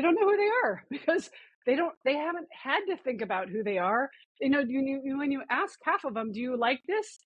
[0.00, 1.30] they don't know who they are because
[1.66, 4.10] they don't they haven't had to think about who they are.
[4.40, 7.18] You know, you, you when you ask half of them, do you like this?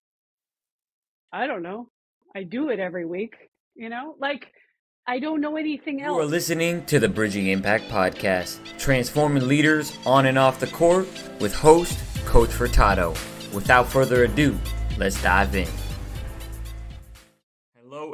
[1.31, 1.89] I don't know.
[2.35, 3.35] I do it every week.
[3.75, 4.51] You know, like
[5.07, 6.15] I don't know anything else.
[6.15, 11.07] You are listening to the Bridging Impact Podcast, transforming leaders on and off the court
[11.39, 13.11] with host Coach Furtado.
[13.53, 14.59] Without further ado,
[14.97, 15.84] let's dive in.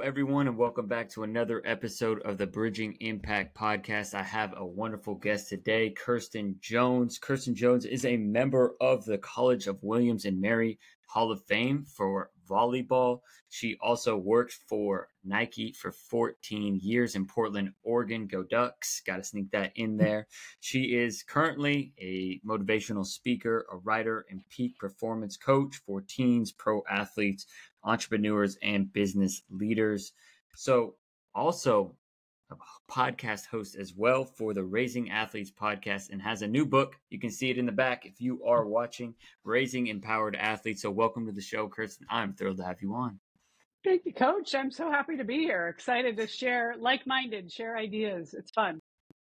[0.03, 4.15] Everyone, and welcome back to another episode of the Bridging Impact Podcast.
[4.15, 7.19] I have a wonderful guest today, Kirsten Jones.
[7.19, 11.85] Kirsten Jones is a member of the College of Williams and Mary Hall of Fame
[11.85, 13.19] for volleyball.
[13.49, 18.27] She also worked for Nike for 14 years in Portland, Oregon.
[18.27, 19.01] Go Ducks.
[19.05, 20.27] Got to sneak that in there.
[20.61, 26.81] She is currently a motivational speaker, a writer, and peak performance coach for teens, pro
[26.89, 27.45] athletes,
[27.83, 30.13] entrepreneurs, and business leaders.
[30.55, 30.95] So,
[31.33, 31.95] also
[32.51, 32.55] a
[32.91, 36.97] podcast host as well for the Raising Athletes podcast and has a new book.
[37.09, 40.81] You can see it in the back if you are watching Raising Empowered Athletes.
[40.81, 42.07] So, welcome to the show, Kirsten.
[42.09, 43.19] I'm thrilled to have you on.
[43.83, 44.53] Thank you, Coach.
[44.53, 45.67] I'm so happy to be here.
[45.67, 48.35] Excited to share, like minded, share ideas.
[48.37, 48.79] It's fun.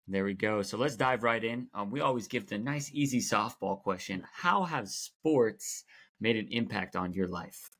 [0.08, 0.62] There we go.
[0.62, 1.68] So let's dive right in.
[1.74, 5.84] Um, we always give the nice, easy softball question How have sports
[6.18, 7.70] made an impact on your life?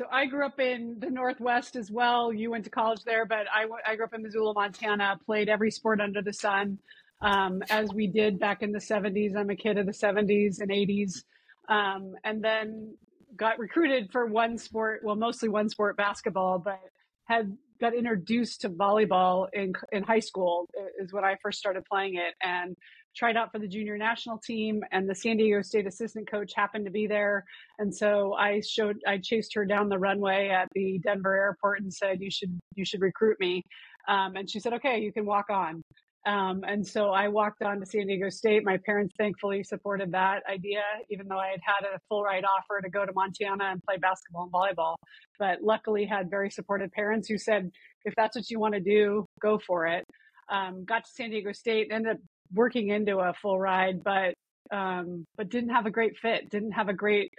[0.00, 2.32] So I grew up in the Northwest as well.
[2.32, 5.70] You went to college there, but I, I grew up in Missoula, Montana, played every
[5.70, 6.78] sport under the sun,
[7.20, 9.36] um, as we did back in the 70s.
[9.36, 11.22] I'm a kid of the 70s and 80s.
[11.68, 12.96] Um, and then
[13.36, 16.80] got recruited for one sport, well, mostly one sport, basketball, but
[17.24, 20.66] had got introduced to volleyball in, in high school
[20.98, 22.32] is when I first started playing it.
[22.42, 22.74] And
[23.16, 26.84] tried out for the junior national team and the San Diego State assistant coach happened
[26.84, 27.44] to be there.
[27.78, 31.92] And so I showed I chased her down the runway at the Denver airport and
[31.92, 33.62] said, You should you should recruit me.
[34.08, 35.82] Um, and she said, Okay, you can walk on.
[36.26, 38.62] Um, and so I walked on to San Diego State.
[38.62, 42.80] My parents thankfully supported that idea, even though I had had a full ride offer
[42.82, 44.96] to go to Montana and play basketball and volleyball.
[45.38, 47.70] But luckily, had very supportive parents who said,
[48.04, 50.04] "If that's what you want to do, go for it."
[50.50, 52.18] Um, got to San Diego State, ended up
[52.52, 54.34] working into a full ride, but
[54.70, 57.32] um, but didn't have a great fit, didn't have a great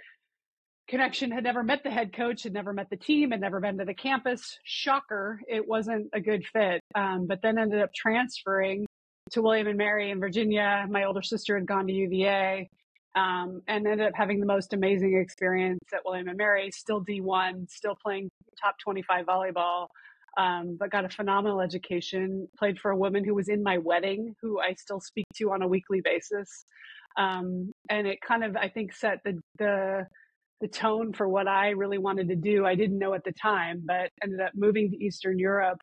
[0.88, 3.78] connection, had never met the head coach, had never met the team, had never been
[3.78, 4.58] to the campus.
[4.64, 6.82] Shocker, it wasn't a good fit.
[6.94, 8.86] Um, but then ended up transferring
[9.30, 10.84] to William and Mary in Virginia.
[10.90, 12.68] My older sister had gone to UVA.
[13.14, 17.70] Um, and ended up having the most amazing experience at William and Mary, still D1,
[17.70, 18.30] still playing
[18.62, 19.88] top 25 volleyball
[20.36, 22.48] um, but got a phenomenal education.
[22.58, 25.62] Played for a woman who was in my wedding, who I still speak to on
[25.62, 26.64] a weekly basis,
[27.16, 30.06] um, and it kind of I think set the the
[30.60, 32.64] the tone for what I really wanted to do.
[32.64, 35.78] I didn't know at the time, but ended up moving to Eastern Europe.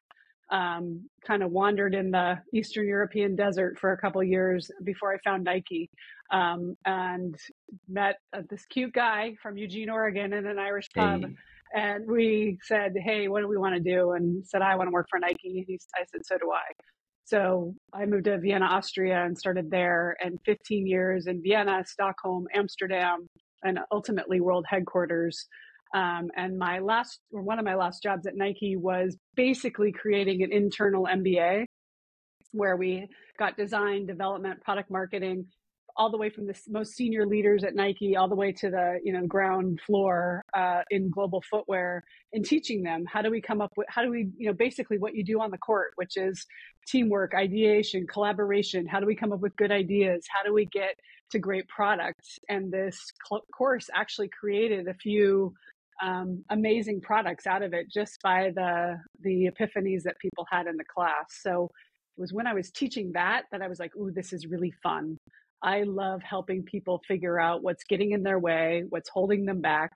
[0.52, 5.20] Um, kind of wandered in the Eastern European desert for a couple years before I
[5.24, 5.92] found Nike,
[6.31, 7.36] um, and
[7.88, 11.22] met uh, this cute guy from Eugene, Oregon, in an Irish pub.
[11.22, 11.36] Hey
[11.74, 14.91] and we said, "Hey, what do we want to do?" And said, "I want to
[14.91, 16.63] work for Nike." And he, I said, "So do I."
[17.25, 20.18] So I moved to Vienna, Austria, and started there.
[20.19, 23.28] And 15 years in Vienna, Stockholm, Amsterdam,
[23.63, 25.46] and ultimately world headquarters.
[25.94, 30.41] Um, and my last, or one of my last jobs at Nike was basically creating
[30.41, 31.66] an internal MBA
[32.51, 33.07] where we
[33.38, 35.46] got design, development, product marketing,
[35.97, 39.00] all the way from the most senior leaders at Nike all the way to the
[39.03, 43.61] you know ground floor uh, in global footwear and teaching them how do we come
[43.61, 46.17] up with how do we you know basically what you do on the court which
[46.17, 46.45] is
[46.89, 48.88] teamwork ideation collaboration.
[48.88, 50.25] How do we come up with good ideas?
[50.29, 50.95] How do we get
[51.31, 52.39] to great products?
[52.50, 55.53] And this cl- course actually created a few
[56.01, 60.77] um, amazing products out of it just by the the epiphanies that people had in
[60.77, 61.25] the class.
[61.41, 61.69] So
[62.17, 64.73] it was when I was teaching that that I was like, ooh, this is really
[64.81, 65.17] fun.
[65.62, 69.92] I love helping people figure out what's getting in their way, what's holding them back,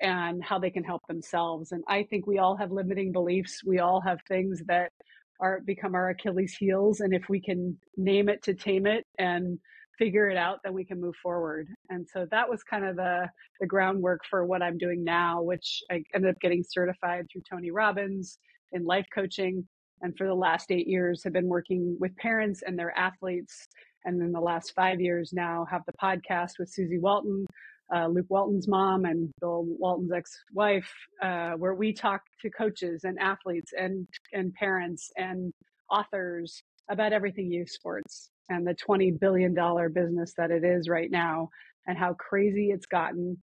[0.00, 1.72] and how they can help themselves.
[1.72, 3.62] And I think we all have limiting beliefs.
[3.64, 4.92] We all have things that
[5.40, 7.00] are become our Achilles heels.
[7.00, 9.58] And if we can name it to tame it and
[9.98, 11.68] figure it out, then we can move forward.
[11.90, 13.28] And so that was kind of the
[13.60, 17.70] the groundwork for what I'm doing now, which I ended up getting certified through Tony
[17.70, 18.38] Robbins
[18.72, 19.66] in life coaching.
[20.02, 23.68] And for the last eight years have been working with parents and their athletes
[24.04, 27.46] and in the last five years now have the podcast with Susie Walton,
[27.94, 30.90] uh, Luke Walton's mom, and Bill Walton's ex-wife,
[31.22, 35.52] uh, where we talk to coaches and athletes and and parents and
[35.90, 41.10] authors about everything youth sports and the twenty billion dollar business that it is right
[41.10, 41.48] now,
[41.86, 43.36] and how crazy it's gotten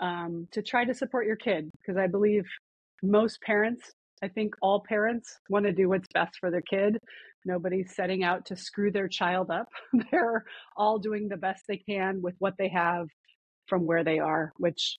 [0.00, 2.44] um, to try to support your kid because I believe
[3.02, 3.92] most parents
[4.22, 6.98] I think all parents want to do what's best for their kid.
[7.44, 9.68] Nobody's setting out to screw their child up.
[10.10, 10.44] They're
[10.76, 13.08] all doing the best they can with what they have
[13.66, 14.98] from where they are, which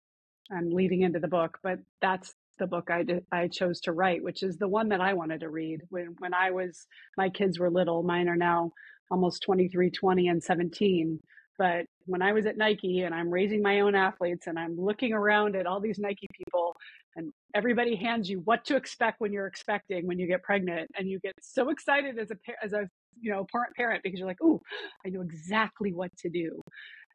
[0.52, 4.24] I'm leading into the book, but that's the book I did, I chose to write,
[4.24, 6.86] which is the one that I wanted to read when when I was
[7.18, 8.04] my kids were little.
[8.04, 8.72] Mine are now
[9.10, 11.20] almost 23, 20 and 17.
[11.58, 15.14] But when I was at Nike and I'm raising my own athletes and I'm looking
[15.14, 16.76] around at all these Nike people
[17.16, 21.08] and everybody hands you what to expect when you're expecting when you get pregnant and
[21.08, 22.88] you get so excited as a as a
[23.20, 24.60] you know parent parent because you're like, "Oh,
[25.06, 26.62] I know exactly what to do."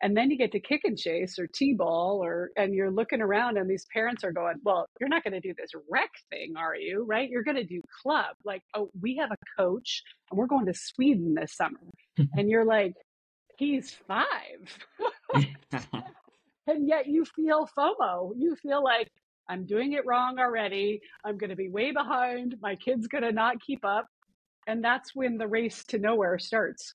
[0.00, 3.58] And then you get to kick and chase or T-ball or and you're looking around
[3.58, 6.76] and these parents are going, "Well, you're not going to do this rec thing, are
[6.76, 7.05] you?
[7.05, 7.29] Right?
[7.29, 10.75] You're going to do club." Like, "Oh, we have a coach and we're going to
[10.75, 11.81] Sweden this summer."
[12.37, 12.94] and you're like,
[13.58, 14.25] "He's 5."
[16.66, 18.32] and yet you feel FOMO.
[18.37, 19.10] You feel like
[19.49, 21.00] I'm doing it wrong already.
[21.25, 22.56] I'm going to be way behind.
[22.60, 24.06] My kid's going to not keep up.
[24.66, 26.94] And that's when the race to nowhere starts.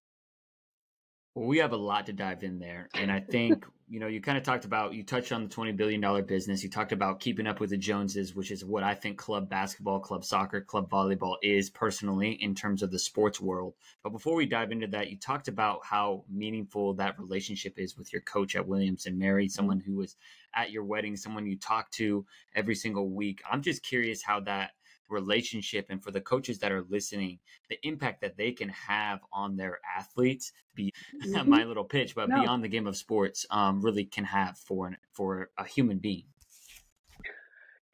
[1.34, 2.90] Well, we have a lot to dive in there.
[2.94, 5.78] And I think, you know, you kind of talked about, you touched on the $20
[5.78, 6.64] billion business.
[6.64, 10.00] You talked about keeping up with the Joneses, which is what I think club basketball,
[10.00, 13.76] club soccer, club volleyball is personally in terms of the sports world.
[14.02, 18.12] But before we dive into that, you talked about how meaningful that relationship is with
[18.12, 19.52] your coach at Williams and Mary, mm-hmm.
[19.52, 20.16] someone who was
[20.56, 22.26] at your wedding, someone you talk to
[22.56, 23.44] every single week.
[23.48, 24.72] I'm just curious how that
[25.10, 27.40] relationship and for the coaches that are listening
[27.70, 30.92] the impact that they can have on their athletes be
[31.26, 31.50] mm-hmm.
[31.50, 32.42] my little pitch but no.
[32.42, 36.26] beyond the game of sports um, really can have for an, for a human being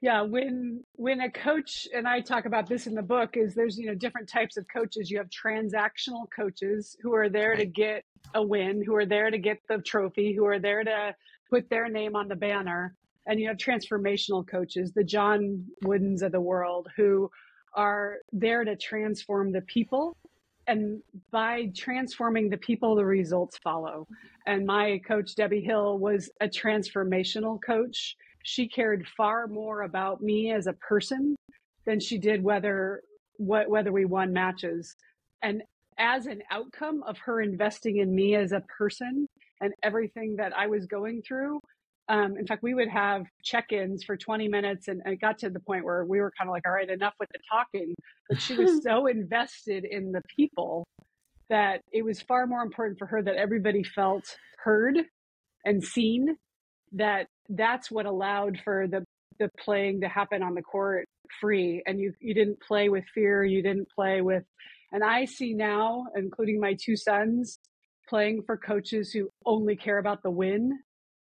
[0.01, 3.77] yeah when when a coach and i talk about this in the book is there's
[3.77, 7.59] you know different types of coaches you have transactional coaches who are there right.
[7.59, 8.03] to get
[8.35, 11.13] a win who are there to get the trophy who are there to
[11.49, 12.95] put their name on the banner
[13.29, 17.29] and you have transformational coaches, the John Woodens of the world, who
[17.75, 20.17] are there to transform the people.
[20.65, 24.07] And by transforming the people, the results follow.
[24.47, 28.15] And my coach, Debbie Hill, was a transformational coach.
[28.43, 31.35] She cared far more about me as a person
[31.85, 33.03] than she did whether
[33.37, 34.95] what, whether we won matches.
[35.43, 35.61] And
[35.99, 39.27] as an outcome of her investing in me as a person
[39.61, 41.59] and everything that I was going through,
[42.09, 45.49] um, in fact, we would have check-ins for 20 minutes, and, and, it got to
[45.49, 47.93] the point where we were kind of like, "All right, enough with the talking."
[48.27, 50.87] But she was so invested in the people
[51.49, 54.23] that it was far more important for her that everybody felt
[54.57, 54.97] heard
[55.65, 56.35] and seen.
[56.93, 59.05] That that's what allowed for the
[59.37, 61.05] the playing to happen on the court
[61.39, 64.43] free, and you you didn't play with fear, you didn't play with.
[64.91, 67.59] And I see now, including my two sons,
[68.07, 70.79] playing for coaches who only care about the win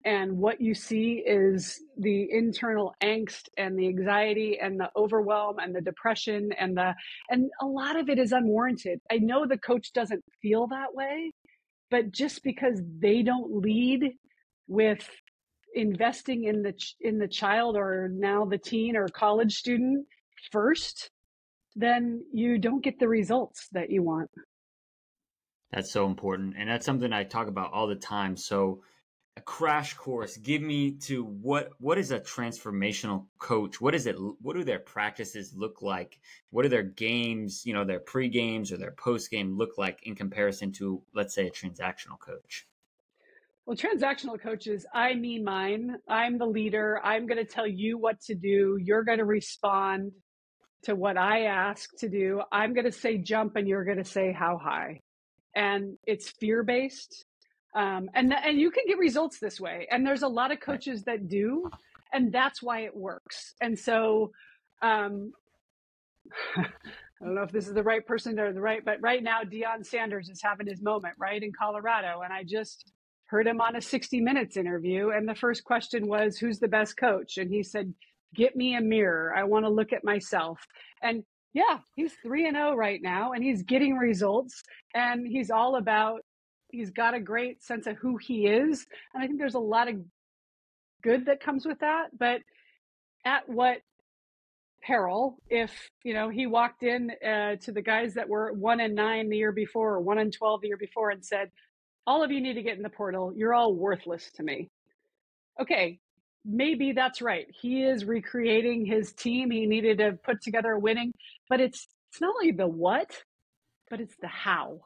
[0.05, 5.73] and what you see is the internal angst and the anxiety and the overwhelm and
[5.73, 6.93] the depression and the
[7.29, 8.99] and a lot of it is unwarranted.
[9.11, 11.31] I know the coach doesn't feel that way
[11.93, 14.13] but just because they don't lead
[14.67, 15.07] with
[15.75, 20.03] investing in the in the child or now the teen or college student
[20.51, 21.11] first
[21.75, 24.29] then you don't get the results that you want.
[25.71, 28.35] That's so important and that's something i talk about all the time.
[28.37, 28.81] So
[29.35, 30.37] a crash course.
[30.37, 33.81] Give me to what what is a transformational coach?
[33.81, 36.19] What is it what do their practices look like?
[36.51, 39.99] What do their games you know their pre games or their post game look like
[40.03, 42.67] in comparison to let's say a transactional coach?
[43.65, 45.97] Well transactional coaches i mean mine.
[46.07, 46.99] I'm the leader.
[47.03, 48.77] I'm going to tell you what to do.
[48.79, 50.11] You're going to respond
[50.83, 52.41] to what i ask to do.
[52.51, 54.99] I'm going to say jump and you're going to say how high.
[55.55, 57.25] And it's fear based
[57.75, 59.87] um, and th- and you can get results this way.
[59.89, 61.69] And there's a lot of coaches that do,
[62.13, 63.55] and that's why it works.
[63.61, 64.31] And so,
[64.81, 65.33] um,
[66.57, 66.65] I
[67.25, 69.85] don't know if this is the right person or the right, but right now Deion
[69.85, 72.91] Sanders is having his moment right in Colorado, and I just
[73.25, 76.97] heard him on a 60 Minutes interview, and the first question was, "Who's the best
[76.97, 77.93] coach?" And he said,
[78.35, 79.33] "Get me a mirror.
[79.35, 80.59] I want to look at myself."
[81.01, 84.63] And yeah, he's 3 and 0 right now and he's getting results
[84.95, 86.21] and he's all about
[86.73, 89.87] he's got a great sense of who he is and i think there's a lot
[89.87, 89.95] of
[91.01, 92.41] good that comes with that but
[93.25, 93.77] at what
[94.81, 95.71] peril if
[96.03, 99.37] you know he walked in uh, to the guys that were one and nine the
[99.37, 101.49] year before or one and 12 the year before and said
[102.05, 103.31] all of you need to get in the portal.
[103.33, 104.69] You're all worthless to me.
[105.61, 105.99] Okay
[106.45, 107.47] maybe that's right.
[107.61, 109.49] He is recreating his team.
[109.49, 111.13] He needed to put together a winning
[111.49, 113.11] but it's it's not only the what
[113.89, 114.81] but it's the how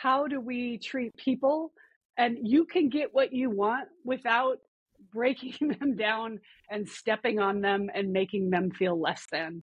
[0.00, 1.72] how do we treat people?
[2.16, 4.58] And you can get what you want without
[5.12, 6.38] breaking them down
[6.70, 9.62] and stepping on them and making them feel less than.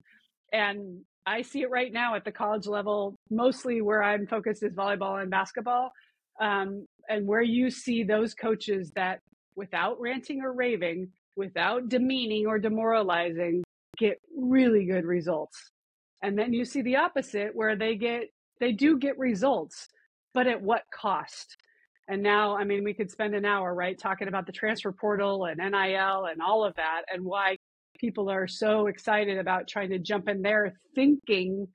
[0.53, 3.14] And I see it right now at the college level.
[3.31, 5.93] Mostly where I'm focused is volleyball and basketball.
[6.41, 9.21] Um, and where you see those coaches that,
[9.57, 13.62] without ranting or raving, without demeaning or demoralizing,
[13.99, 15.71] get really good results.
[16.23, 18.23] And then you see the opposite where they get,
[18.59, 19.88] they do get results,
[20.35, 21.57] but at what cost?
[22.09, 25.47] And now, I mean, we could spend an hour, right, talking about the transfer portal
[25.47, 27.57] and NIL and all of that and why
[27.99, 31.67] people are so excited about trying to jump in there thinking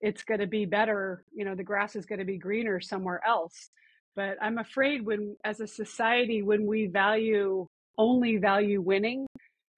[0.00, 3.20] it's going to be better, you know, the grass is going to be greener somewhere
[3.26, 3.70] else.
[4.14, 7.66] But I'm afraid when, as a society, when we value
[7.98, 9.26] only value winning,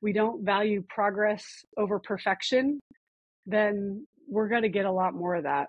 [0.00, 1.44] we don't value progress
[1.76, 2.80] over perfection,
[3.46, 5.68] then we're going to get a lot more of that.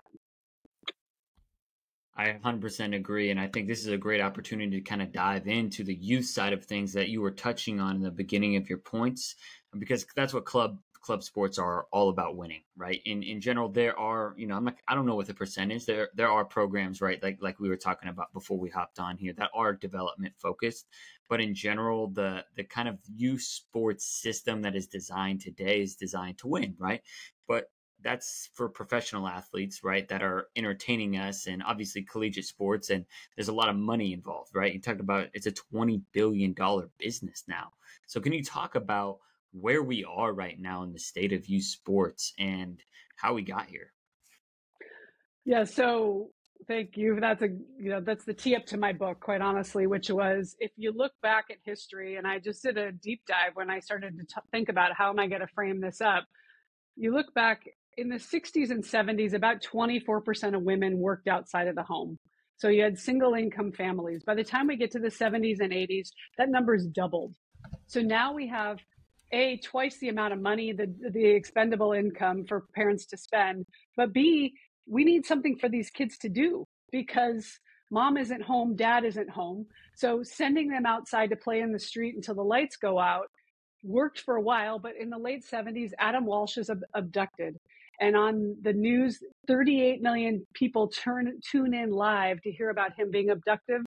[2.16, 3.30] I 100% agree.
[3.30, 6.26] And I think this is a great opportunity to kind of dive into the youth
[6.26, 9.36] side of things that you were touching on in the beginning of your points,
[9.78, 13.00] because that's what club club sports are all about winning, right?
[13.06, 15.86] In in general, there are, you know, I'm not, I don't know what the percentage
[15.86, 17.22] there there are programs, right?
[17.22, 20.88] Like like we were talking about before we hopped on here that are development focused,
[21.28, 25.96] but in general, the the kind of youth sports system that is designed today is
[25.96, 27.02] designed to win, right?
[27.48, 27.70] But
[28.02, 30.08] that's for professional athletes, right?
[30.08, 32.90] That are entertaining us and obviously collegiate sports.
[32.90, 33.04] And
[33.36, 34.72] there's a lot of money involved, right?
[34.72, 36.54] You talked about it's a $20 billion
[36.98, 37.72] business now.
[38.06, 39.18] So can you talk about
[39.52, 42.82] where we are right now in the state of youth sports and
[43.16, 43.92] how we got here?
[45.44, 45.64] Yeah.
[45.64, 46.30] So
[46.68, 47.18] thank you.
[47.20, 50.54] That's a, you know, that's the tee up to my book, quite honestly, which was
[50.60, 53.80] if you look back at history, and I just did a deep dive when I
[53.80, 56.26] started to t- think about how am I going to frame this up
[57.00, 57.62] you look back
[58.00, 62.18] in the 60s and 70s, about 24% of women worked outside of the home.
[62.56, 64.22] So you had single income families.
[64.24, 67.34] By the time we get to the 70s and 80s, that number's doubled.
[67.86, 68.78] So now we have
[69.32, 73.64] a twice the amount of money, the the expendable income for parents to spend,
[73.96, 74.54] but B,
[74.88, 77.60] we need something for these kids to do because
[77.92, 79.66] mom isn't home, dad isn't home.
[79.94, 83.26] So sending them outside to play in the street until the lights go out
[83.82, 87.56] worked for a while, but in the late 70s, Adam Walsh is ab- abducted.
[88.00, 93.10] And on the news, 38 million people turn tune in live to hear about him
[93.10, 93.82] being abducted,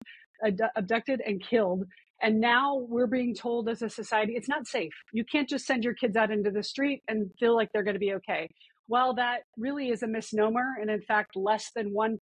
[0.75, 1.85] abducted and killed.
[2.21, 4.91] And now we're being told as a society, it's not safe.
[5.13, 7.95] You can't just send your kids out into the street and feel like they're going
[7.95, 8.47] to be okay.
[8.91, 12.17] well that really is a misnomer, and in fact, less than 1%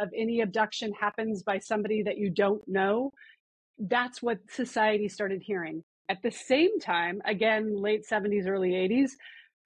[0.00, 3.12] of any abduction happens by somebody that you don't know,
[3.78, 5.84] that's what society started hearing.
[6.08, 9.10] At the same time, again, late 70s, early 80s,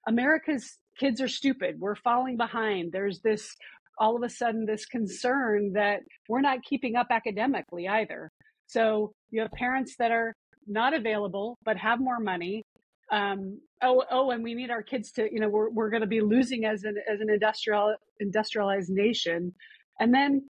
[0.07, 1.79] America's kids are stupid.
[1.79, 2.91] We're falling behind.
[2.91, 3.55] There's this
[3.97, 8.31] all of a sudden this concern that we're not keeping up academically either.
[8.67, 10.33] So you have parents that are
[10.67, 12.63] not available but have more money.
[13.11, 16.07] Um, oh, oh, and we need our kids to, you know, we're we're going to
[16.07, 19.53] be losing as an as an industrial industrialized nation.
[19.99, 20.49] And then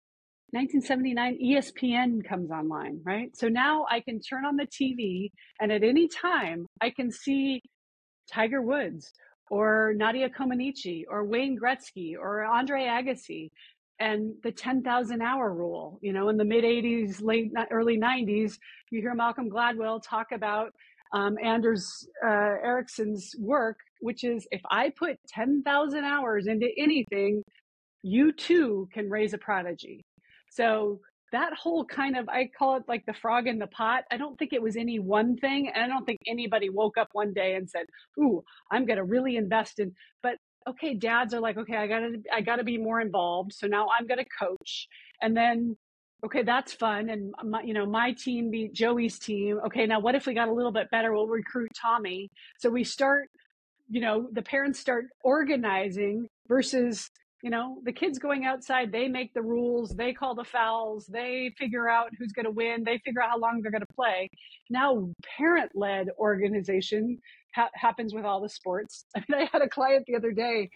[0.52, 3.36] 1979 ESPN comes online, right?
[3.36, 5.32] So now I can turn on the TV
[5.62, 7.62] and at any time I can see
[8.30, 9.14] Tiger Woods
[9.52, 13.52] or Nadia Comaneci or Wayne Gretzky or Andre Agassi
[14.00, 16.00] and the 10,000 hour rule.
[16.02, 18.58] You know, in the mid 80s, late early 90s,
[18.92, 20.72] you hear Malcolm Gladwell talk about
[21.14, 27.44] um, Anders uh, Ericsson's work, which is if I put 10,000 hours into anything,
[28.04, 30.06] you too can raise a prodigy.
[30.50, 34.18] So that whole kind of i call it like the frog in the pot i
[34.18, 37.34] don't think it was any one thing and i don't think anybody woke up one
[37.34, 37.86] day and said
[38.20, 40.36] ooh i'm going to really invest in but
[40.68, 44.08] okay dads are like okay i gotta i gotta be more involved so now i'm
[44.08, 44.88] to coach
[45.22, 45.76] and then
[46.24, 50.16] okay that's fun and my, you know my team beat joey's team okay now what
[50.16, 52.30] if we got a little bit better we'll recruit tommy.
[52.60, 53.30] So we start
[53.90, 57.10] you know the parents start organizing versus
[57.42, 61.54] you know the kids going outside they make the rules they call the fouls they
[61.58, 64.30] figure out who's going to win they figure out how long they're going to play.
[64.70, 67.20] Now parent led organization
[67.56, 69.06] ha- happens with all the sports.
[69.16, 70.70] I mean i had a client the other day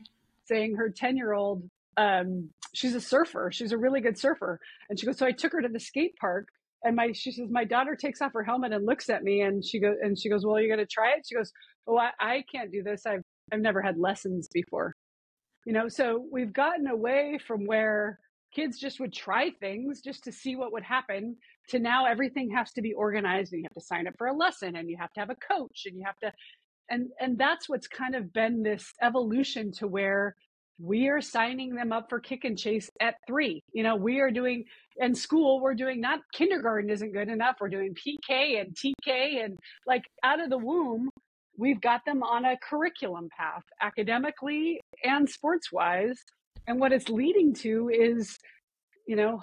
[0.46, 5.00] saying her 10 year old um, she's a surfer she's a really good surfer and
[5.00, 6.50] she goes so i took her to the skate park
[6.84, 9.64] and my she says my daughter takes off her helmet and looks at me and
[9.64, 11.26] she goes and she goes well you're going to try it?
[11.28, 11.52] She goes
[11.88, 14.95] oh I, I can't do this i've i've never had lessons before
[15.66, 18.20] you know, so we've gotten away from where
[18.54, 21.36] kids just would try things just to see what would happen
[21.70, 24.34] to now everything has to be organized and you have to sign up for a
[24.34, 26.32] lesson and you have to have a coach and you have to
[26.90, 30.36] and and that's what's kind of been this evolution to where
[30.80, 33.64] we are signing them up for kick and chase at three.
[33.72, 34.66] You know, we are doing
[34.98, 37.58] in school, we're doing not kindergarten isn't good enough.
[37.60, 39.58] We're doing PK and TK and
[39.88, 41.10] like out of the womb,
[41.58, 46.20] we've got them on a curriculum path academically and sports wise
[46.68, 48.38] and what it's leading to is
[49.08, 49.40] you know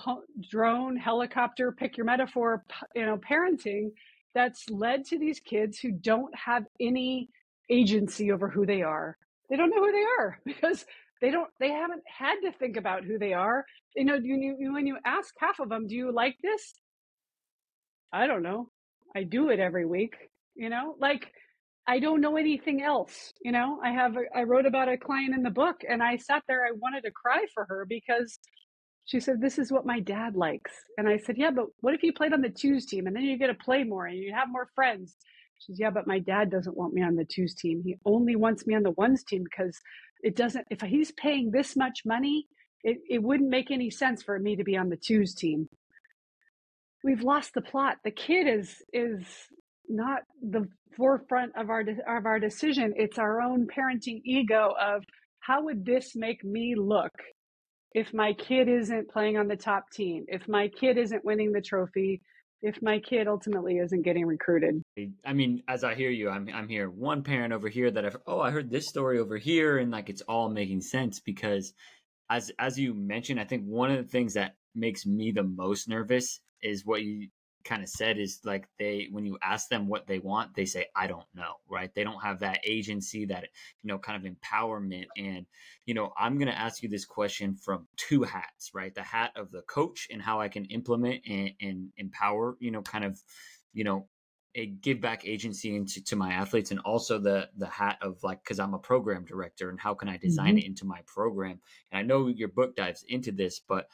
[0.51, 2.65] drone helicopter pick your metaphor
[2.95, 3.91] you know parenting
[4.35, 7.29] that's led to these kids who don't have any
[7.71, 9.17] agency over who they are.
[9.51, 10.85] They don't know who they are because
[11.21, 13.65] they don't they haven't had to think about who they are.
[13.95, 16.75] You know you, you, when you ask half of them do you like this?
[18.13, 18.69] I don't know.
[19.15, 20.17] I do it every week
[20.55, 20.95] you know?
[21.01, 21.33] Like
[21.87, 23.33] I don't know anything else.
[23.43, 26.17] You know, I have, a, I wrote about a client in the book and I
[26.17, 28.39] sat there, I wanted to cry for her because
[29.05, 30.73] she said, This is what my dad likes.
[30.97, 33.25] And I said, Yeah, but what if you played on the twos team and then
[33.25, 35.17] you get to play more and you have more friends?
[35.59, 37.83] She says, Yeah, but my dad doesn't want me on the twos team.
[37.85, 39.77] He only wants me on the ones team because
[40.23, 42.47] it doesn't, if he's paying this much money,
[42.85, 45.69] it, it wouldn't make any sense for me to be on the twos team.
[47.05, 47.97] We've lost the plot.
[48.05, 49.25] The kid is is
[49.89, 52.93] not the forefront of our of our decision.
[52.97, 55.05] It's our own parenting ego of
[55.41, 57.13] how would this make me look
[57.95, 61.61] if my kid isn't playing on the top team if my kid isn't winning the
[61.61, 62.23] trophy
[62.63, 64.83] if my kid ultimately isn't getting recruited?
[65.25, 66.89] I mean as i hear you i'm i'm here.
[66.89, 70.09] One parent over here that i've oh i heard this story over here and like
[70.09, 71.75] it's all making sense because
[72.31, 75.89] as as you mentioned i think one of the things that makes me the most
[75.89, 77.29] nervous is what you
[77.65, 80.87] kind of said is like they when you ask them what they want they say
[80.97, 81.95] i don't know right?
[81.95, 83.45] They don't have that agency that
[83.83, 85.07] you know kind of empowerment.
[85.17, 85.47] And
[85.87, 88.95] you know i'm going to ask you this question from two hats right?
[88.95, 92.83] The hat of the coach and how i can implement and, and empower you know
[92.83, 93.19] kind of
[93.73, 94.07] you know
[94.55, 96.71] a give back agency into to my athletes.
[96.73, 100.09] And also the the hat of like because i'm a program director and how can
[100.09, 100.59] i design mm-hmm.
[100.59, 101.59] it into my program?
[101.91, 103.89] And i know your book dives into this but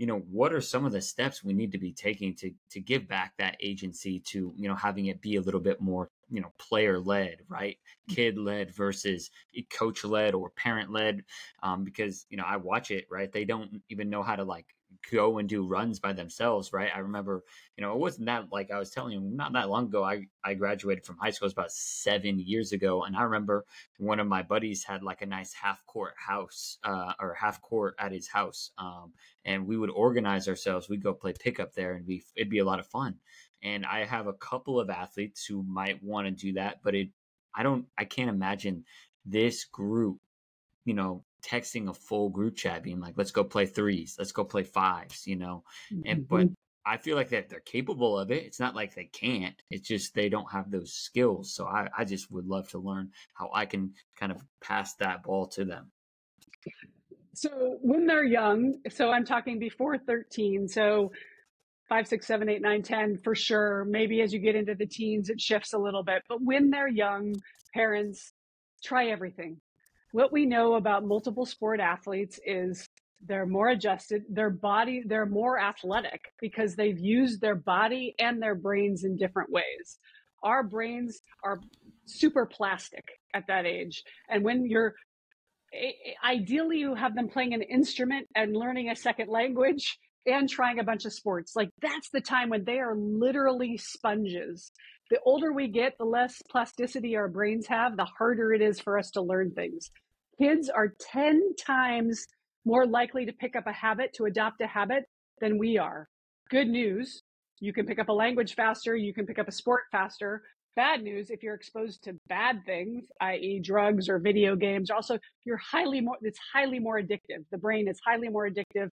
[0.00, 2.80] you know what are some of the steps we need to be taking to to
[2.80, 6.40] give back that agency to you know having it be a little bit more you
[6.40, 7.76] know player led right
[8.10, 8.14] mm.
[8.14, 9.30] kid led versus
[9.68, 11.22] coach led or parent led
[11.62, 14.74] um, because you know i watch it right they don't even know how to like
[15.10, 16.90] go and do runs by themselves, right?
[16.94, 17.44] I remember,
[17.76, 20.04] you know, it wasn't that like I was telling you, not that long ago.
[20.04, 23.64] I I graduated from high school, it was about seven years ago, and I remember
[23.98, 27.94] one of my buddies had like a nice half court house uh, or half court
[27.98, 29.12] at his house, um,
[29.44, 30.88] and we would organize ourselves.
[30.88, 33.16] We'd go play pickup there, and be it'd be a lot of fun.
[33.62, 37.08] And I have a couple of athletes who might want to do that, but it
[37.54, 38.84] I don't I can't imagine
[39.26, 40.18] this group
[40.84, 44.16] you know texting a full group chat being like let's go play threes.
[44.18, 45.64] Let's go play fives you know?
[46.04, 46.52] And but mm-hmm.
[46.86, 48.44] i feel like that they're capable of it.
[48.44, 49.54] It's not like they can't.
[49.70, 51.54] It's just they don't have those skills.
[51.54, 55.22] So i, I just would love to learn how i can kind of pass that
[55.22, 55.90] ball to them.
[57.34, 61.12] So when they're young so i'm talking before 13 so
[61.90, 63.84] five, six, seven, eight, nine, 10 for sure.
[63.84, 66.22] Maybe as you get into the teens, it shifts a little bit.
[66.28, 67.34] But when they're young,
[67.74, 68.32] parents
[68.82, 69.60] try everything
[70.12, 72.88] what we know about multiple sport athletes is
[73.26, 78.54] they're more adjusted their body they're more athletic because they've used their body and their
[78.54, 79.98] brains in different ways.
[80.42, 81.60] Our brains are
[82.06, 84.02] super plastic at that age.
[84.28, 84.94] And when you're
[86.24, 90.84] ideally you have them playing an instrument and learning a second language and trying a
[90.84, 91.54] bunch of sports.
[91.54, 94.72] Like that's the time when they are literally sponges
[95.10, 98.98] the older we get, the less plasticity our brains have, the harder it is for
[98.98, 99.90] us to learn things.
[100.40, 102.26] Kids are 10 times
[102.64, 105.04] more likely to pick up a habit, to adopt a habit
[105.40, 106.08] than we are.
[106.48, 107.22] Good news,
[107.58, 110.42] you can pick up a language faster, you can pick up a sport faster.
[110.76, 115.58] Bad news, if you're exposed to bad things, i.e., drugs or video games, also you're
[115.58, 117.44] highly more, it's highly more addictive.
[117.50, 118.90] The brain is highly more addictive,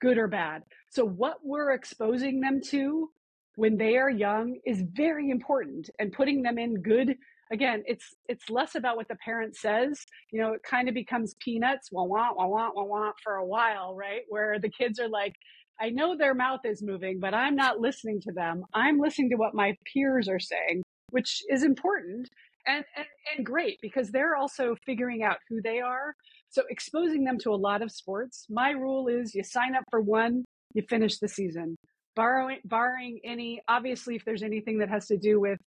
[0.00, 0.62] good or bad.
[0.90, 3.08] So, what we're exposing them to
[3.56, 7.16] when they are young is very important and putting them in good
[7.52, 11.34] again it's it's less about what the parent says you know it kind of becomes
[11.40, 14.22] peanuts wah wah wah wah wah wah for a while right?
[14.28, 15.34] Where the kids are like
[15.80, 18.62] i know their mouth is moving but i'm not listening to them.
[18.74, 22.28] I'm listening to what my peers are saying which is important
[22.66, 26.14] and, and, and great because they're also figuring out who they are.
[26.50, 30.00] So exposing them to a lot of sports my rule is you sign up for
[30.00, 31.76] one you finish the season
[32.16, 35.60] borrowing barring any obviously if there's anything that has to do with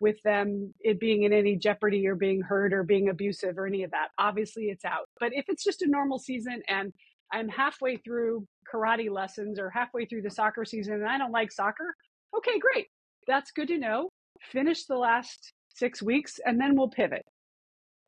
[0.00, 3.84] with them it being in any jeopardy or being hurt or being abusive or any
[3.84, 5.08] of that obviously it's out.
[5.20, 6.92] But if it's just a normal season and
[7.32, 11.50] i'm halfway through karate lessons or halfway through the soccer season and i don't like
[11.50, 11.94] soccer
[12.36, 12.88] okay great.
[13.26, 14.10] That's good to know.
[14.52, 17.24] Finish the last six weeks and then we'll pivot.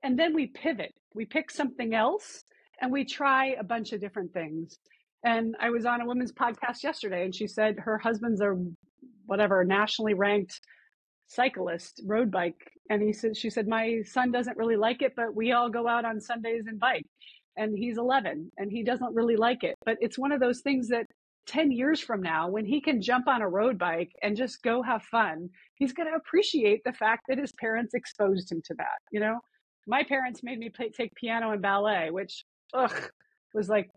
[0.03, 0.93] And then we pivot.
[1.15, 2.45] We pick something else
[2.81, 4.79] and we try a bunch of different things
[5.25, 8.57] and I was on a women's podcast yesterday, and she said her husband's a
[9.27, 10.61] whatever nationally ranked
[11.29, 15.35] cyclist, road bike And he said, she said, my son doesn't really like it, but
[15.35, 17.07] we all go out on Sundays and bike.
[17.57, 19.75] And he's 11 and he doesn't really like it.
[19.85, 21.07] But it's one of those things that
[21.49, 24.83] 10 years from now, when he can jump on a road bike and just go
[24.83, 28.99] have fun, he's going to appreciate the fact that his parents exposed him to that.
[29.11, 29.41] You know,
[29.87, 33.11] my parents made me play, take piano and ballet, which, ugh,
[33.55, 33.91] was like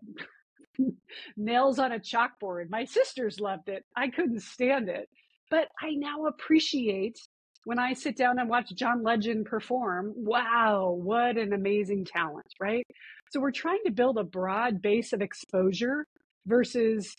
[1.36, 2.70] nails on a chalkboard.
[2.70, 3.84] My sisters loved it.
[3.96, 5.08] I couldn't stand it.
[5.50, 7.18] But I now appreciate
[7.64, 12.86] when I sit down and watch John Legend perform, wow, what an amazing talent, right?
[13.30, 16.06] So we're trying to build a broad base of exposure
[16.46, 17.14] versus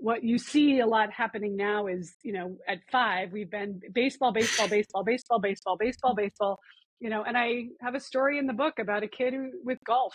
[0.00, 4.32] what you see a lot happening now is, you know, at five, we've been baseball,
[4.32, 6.60] baseball, baseball, baseball, baseball, baseball, baseball,
[7.00, 9.78] you know, and I have a story in the book about a kid who, with
[9.84, 10.14] golf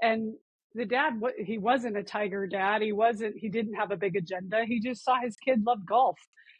[0.00, 0.34] and
[0.74, 2.82] the dad, he wasn't a tiger dad.
[2.82, 4.64] He wasn't, he didn't have a big agenda.
[4.66, 6.18] He just saw his kid love golf.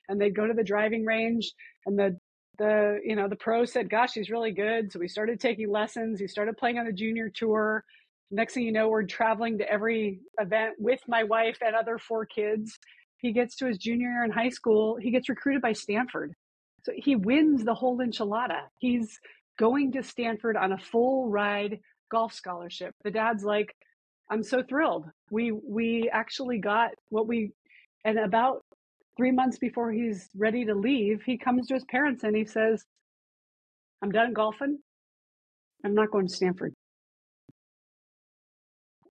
[0.09, 1.53] And they'd go to the driving range
[1.87, 2.18] and the
[2.59, 4.92] the you know the pro said gosh he's really good.
[4.92, 7.85] So we started taking lessons he started playing on the junior tour.
[8.31, 12.27] Next thing you know we're traveling to every event with my wife and other four
[12.27, 12.79] kids.
[13.16, 16.35] He gets to his junior year in high school he gets recruited by stanford.
[16.85, 18.62] So he wins the whole enchilada.
[18.79, 19.18] He's
[19.59, 21.79] going to stanford on a full ride
[22.11, 22.94] golf scholarship.
[23.05, 23.75] The dad's like
[24.30, 27.52] i'm so thrilled we we actually got what we
[28.04, 28.64] and about
[29.16, 32.85] three months before he's ready to leave, he comes to his parents and he says,
[34.02, 34.78] I'm done golfing.
[35.85, 36.74] I'm not going to Stanford.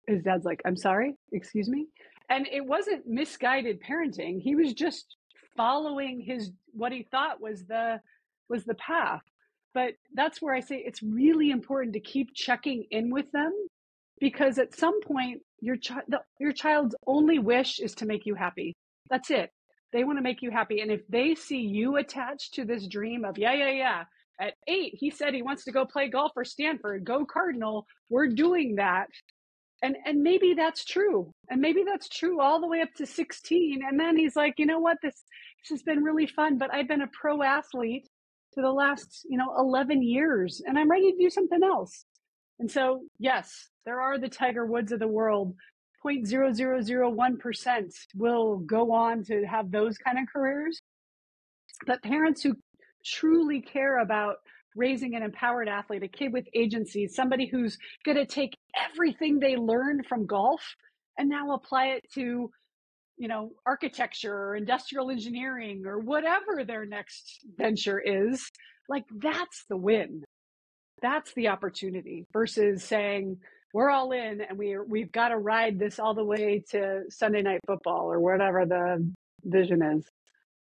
[0.06, 1.86] His dad's like, I'm sorry, excuse me.
[2.28, 4.40] And it wasn't misguided parenting.
[4.40, 5.16] He was just
[5.56, 8.00] following his what he thought was the
[8.48, 9.22] was the path.
[9.74, 13.52] But that's where I say it's really important to keep checking in with them
[14.20, 16.04] because at some point your child
[16.38, 18.76] your child's only wish is to make you happy.
[19.08, 19.50] That's it.
[19.92, 20.80] They want to make you happy.
[20.80, 24.04] And if they see you attached to this dream of, yeah, yeah, yeah,
[24.40, 28.28] at eight, he said he wants to go play golf for Stanford, go Cardinal, we're
[28.28, 29.08] doing that.
[29.82, 31.32] And, and maybe that's true.
[31.48, 33.80] And maybe that's true all the way up to 16.
[33.86, 34.98] And then he's like, you know what?
[35.02, 35.14] This,
[35.62, 38.06] this has been really fun, but I've been a pro athlete
[38.54, 42.04] for the last, you know, 11 years and I'm ready to do something else.
[42.60, 45.54] And so, yes, there are the Tiger Woods of the world
[46.04, 50.80] 0.0001% will go on to have those kind of careers.
[51.86, 52.54] But parents who
[53.04, 54.36] truly care about
[54.76, 58.56] raising an empowered athlete, a kid with agency, somebody who's going to take
[58.92, 60.62] everything they learned from golf
[61.18, 62.50] and now apply it to
[63.16, 68.50] you know architecture or industrial engineering or whatever their next venture is
[68.88, 70.22] like that's the win
[71.00, 73.38] that's the opportunity versus saying
[73.72, 77.42] we're all in and we we've got to ride this all the way to Sunday
[77.42, 79.12] night football or whatever the
[79.44, 80.04] vision is.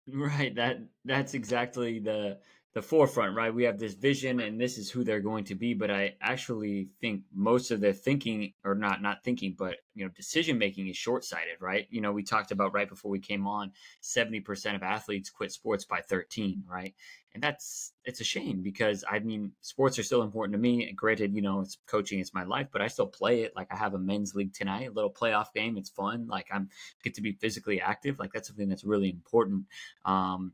[0.09, 0.55] Right.
[0.55, 2.39] That that's exactly the
[2.77, 3.55] the forefront, right?
[3.55, 6.91] We have this vision and this is who they're going to be, but I actually
[7.01, 10.97] think most of their thinking or not not thinking, but you know, decision making is
[10.99, 11.87] short-sighted, right?
[11.89, 15.87] You know, we talked about right before we came on, 70% of athletes quit sports
[15.87, 16.95] by 13, right?
[17.33, 20.87] And that's it's a shame because I mean, sports are still important to me.
[20.87, 23.57] And granted, you know, it's coaching, it's my life, but I still play it.
[23.57, 25.79] Like I have a men's league tonight, a little playoff game.
[25.79, 26.27] It's fun.
[26.29, 26.69] Like I'm
[27.03, 28.19] get to be physically active.
[28.19, 29.65] Like that's something that's really important.
[30.05, 30.53] Um,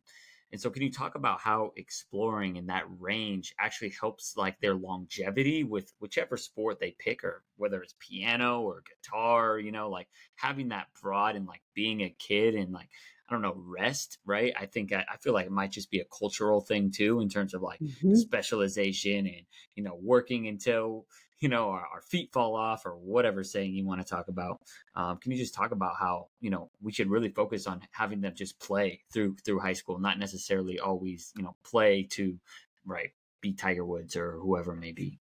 [0.53, 4.75] and so, can you talk about how exploring in that range actually helps like their
[4.75, 9.59] longevity with whichever sport they pick, or whether it's piano or guitar?
[9.59, 12.91] You know, like having that broad and like being a kid and like
[13.29, 14.53] I don't know rest, right?
[14.55, 17.31] I think I, I feel like it might just be a cultural thing too in
[17.31, 18.15] terms of like mm-hmm.
[18.15, 21.07] specialization and you know working until
[21.43, 24.61] you know, our, our, feet fall off or whatever saying you want to talk about.
[24.95, 28.21] Um, can you just talk about how, you know, we should really focus on having
[28.21, 32.39] them just play through, through high school, not necessarily always, you know, play to,
[32.87, 35.19] right, be Tiger Woods or whoever may be.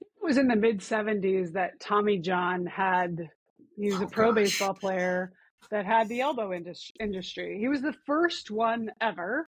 [0.00, 3.28] It was in the mid 70s that Tommy John had,
[3.76, 4.36] he was oh, a pro gosh.
[4.36, 5.32] baseball player
[5.72, 6.52] that had the elbow
[7.00, 7.58] industry.
[7.58, 9.47] He was the first one ever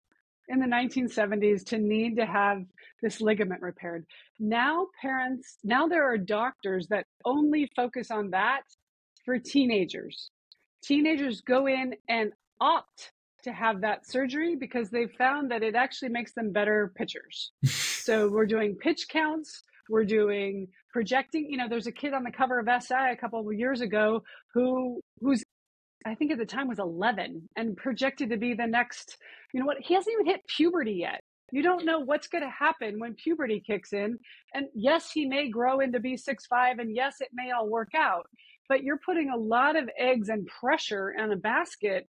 [0.49, 2.63] in the 1970s to need to have
[3.03, 4.05] this ligament repaired.
[4.39, 8.63] Now, parents, now there are doctors that only focus on that
[9.25, 10.31] for teenagers.
[10.83, 13.13] Teenagers go in and opt
[13.45, 17.53] to have that surgery because they found that it actually makes them better pitchers.
[17.65, 21.51] so we're doing pitch counts, we're doing projecting.
[21.51, 24.23] You know, there's a kid on the cover of SI a couple of years ago
[24.53, 25.45] who who's
[26.07, 29.17] I think at the time was 11 and projected to be the next,
[29.53, 31.21] you know what, he hasn't even hit puberty yet.
[31.51, 34.19] You don't know what's going to happen when puberty kicks in.
[34.55, 37.91] And yes, he may grow into be six five, and yes, it may all work
[37.97, 38.27] out.
[38.69, 42.07] But you're putting a lot of eggs and pressure in a basket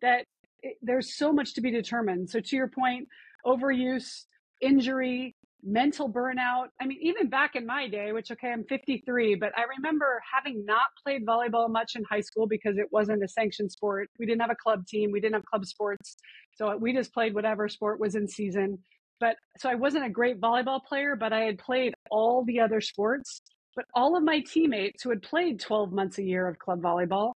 [0.00, 0.24] that
[0.62, 2.30] it, there's so much to be determined.
[2.30, 3.08] So to your point,
[3.46, 4.24] overuse,
[4.60, 6.66] injury, mental burnout.
[6.80, 10.64] I mean, even back in my day, which, okay, I'm 53, but I remember having
[10.64, 14.08] not played volleyball much in high school because it wasn't a sanctioned sport.
[14.18, 16.16] We didn't have a club team, we didn't have club sports.
[16.54, 18.78] So uh, we just played whatever sport was in season.
[19.20, 22.80] But so I wasn't a great volleyball player, but I had played all the other
[22.80, 23.40] sports.
[23.74, 27.32] But all of my teammates who had played 12 months a year of club volleyball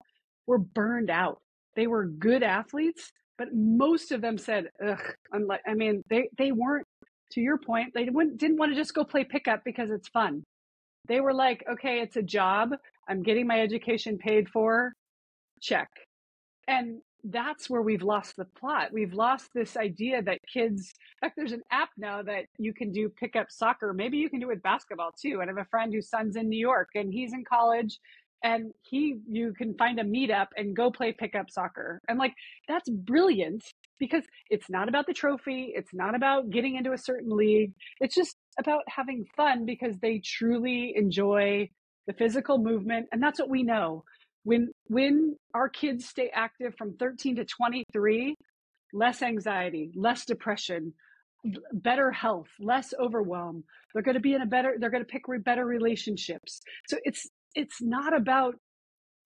[0.47, 1.41] were burned out.
[1.77, 6.29] They were good athletes, but most of them said, ugh, I'm like, I mean, they,
[6.37, 6.87] they weren't,
[7.33, 10.43] to your point, they didn't want to just go play pickup because it's fun.
[11.09, 12.71] They were like, okay, it's a job.
[13.09, 14.93] I'm getting my education paid for.
[15.61, 15.89] Check.
[16.69, 18.93] And that's where we've lost the plot.
[18.93, 22.93] We've lost this idea that kids, in fact, there's an app now that you can
[22.93, 23.93] do pickup soccer.
[23.93, 25.41] Maybe you can do it with basketball too.
[25.41, 27.99] And I have a friend whose son's in New York and he's in college
[28.45, 32.01] and he, you can find a meetup and go play pickup soccer.
[32.09, 32.35] And like,
[32.67, 33.63] that's brilliant
[34.03, 35.73] because it's not about the trophy.
[35.77, 37.73] It's not about getting into a certain league.
[38.01, 41.71] It's just about having fun because they truly enjoy
[42.09, 43.07] the physical movement.
[43.13, 44.03] And that's what we know
[44.43, 48.35] when when our kids stay active from 13 to 23
[48.93, 50.93] less anxiety less depression
[51.73, 53.63] better health less overwhelm
[53.95, 57.29] they're going to be in a better they're going to pick better relationships so it's
[57.55, 58.57] it's not about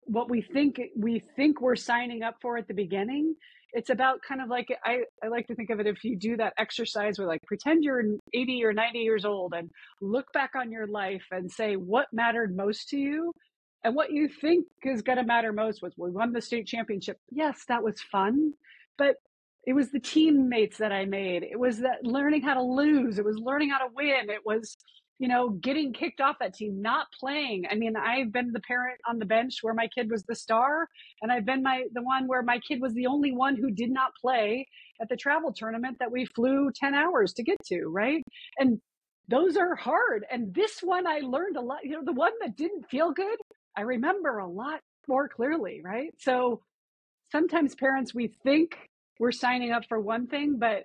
[0.04, 3.34] what we think we think we're signing up for at the beginning
[3.72, 6.36] it's about kind of like I, I like to think of it if you do
[6.36, 8.02] that exercise where like pretend you're
[8.32, 12.56] 80 or 90 years old and look back on your life and say what mattered
[12.56, 13.32] most to you
[13.84, 17.18] and what you think is going to matter most was we won the state championship.
[17.30, 18.52] Yes, that was fun,
[18.98, 19.16] but
[19.66, 21.42] it was the teammates that I made.
[21.44, 23.18] It was that learning how to lose.
[23.18, 24.30] It was learning how to win.
[24.30, 24.76] It was,
[25.18, 27.64] you know, getting kicked off that team, not playing.
[27.70, 30.88] I mean, I've been the parent on the bench where my kid was the star,
[31.22, 33.90] and I've been my the one where my kid was the only one who did
[33.90, 34.66] not play
[35.00, 38.22] at the travel tournament that we flew 10 hours to get to, right?
[38.58, 38.80] And
[39.28, 40.24] those are hard.
[40.30, 43.38] And this one I learned a lot, you know, the one that didn't feel good,
[43.76, 46.12] I remember a lot more clearly, right?
[46.18, 46.62] So
[47.32, 48.76] sometimes parents, we think
[49.18, 50.84] we're signing up for one thing, but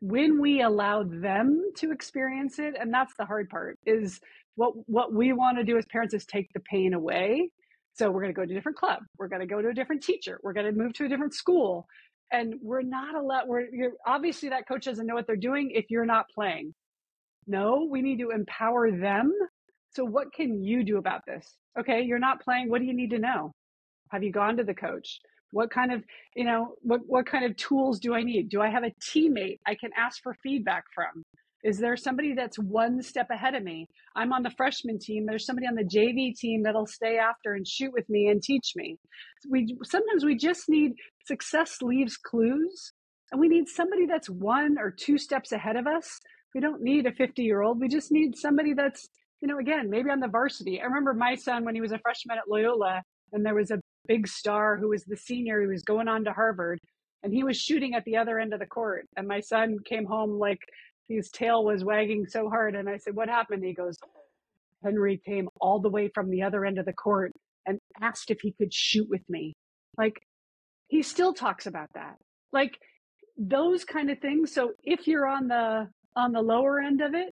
[0.00, 4.20] when we allow them to experience it, and that's the hard part, is
[4.56, 7.50] what what we want to do as parents is take the pain away.
[7.94, 9.00] So we're going to go to a different club.
[9.18, 10.38] We're going to go to a different teacher.
[10.42, 11.86] We're going to move to a different school.
[12.30, 16.06] And we're not allowed, we're obviously that coach doesn't know what they're doing if you're
[16.06, 16.74] not playing.
[17.46, 19.32] No, we need to empower them
[19.94, 21.56] so, what can you do about this?
[21.78, 22.70] Okay, you're not playing.
[22.70, 23.52] What do you need to know?
[24.10, 25.18] Have you gone to the coach?
[25.50, 26.02] What kind of,
[26.36, 28.48] you know, what, what kind of tools do I need?
[28.48, 31.22] Do I have a teammate I can ask for feedback from?
[31.64, 33.88] Is there somebody that's one step ahead of me?
[34.14, 35.26] I'm on the freshman team.
[35.26, 38.72] There's somebody on the JV team that'll stay after and shoot with me and teach
[38.76, 38.96] me.
[39.50, 40.92] We sometimes we just need
[41.26, 42.92] success leaves clues,
[43.32, 46.20] and we need somebody that's one or two steps ahead of us.
[46.54, 47.80] We don't need a 50 year old.
[47.80, 49.08] We just need somebody that's
[49.40, 50.80] you know, again, maybe on the varsity.
[50.80, 53.80] I remember my son when he was a freshman at Loyola, and there was a
[54.08, 56.80] big star who was the senior who was going on to Harvard,
[57.22, 59.06] and he was shooting at the other end of the court.
[59.16, 60.58] And my son came home like
[61.08, 62.74] his tail was wagging so hard.
[62.74, 63.64] And I said, What happened?
[63.64, 63.96] He goes,
[64.82, 67.32] Henry came all the way from the other end of the court
[67.66, 69.54] and asked if he could shoot with me.
[69.96, 70.14] Like,
[70.88, 72.16] he still talks about that.
[72.52, 72.78] Like,
[73.36, 74.52] those kind of things.
[74.52, 77.32] So if you're on the on the lower end of it,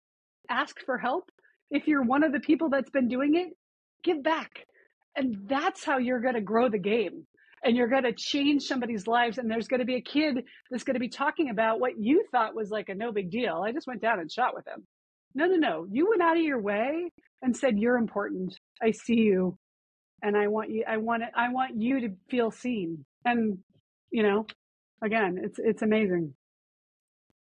[0.49, 1.31] ask for help
[1.71, 3.55] if you're one of the people that's been doing it,
[4.05, 4.67] give back.
[5.17, 7.27] And that's how you're going to grow the game.
[7.65, 9.39] And you're going to change somebody's lives.
[9.39, 12.25] And there's going to be a kid that's going to be talking about what you
[12.33, 13.63] thought was like a no big deal.
[13.65, 14.87] I just went down and shot with him.
[15.35, 15.87] No, no, no.
[15.91, 18.59] You went out of your way and said, You're important.
[18.83, 19.57] I see you.
[20.23, 23.05] And I want you, I want it, I want you to feel seen.
[23.25, 23.59] And,
[24.11, 24.47] you know,
[25.03, 26.35] again, it's, it's amazing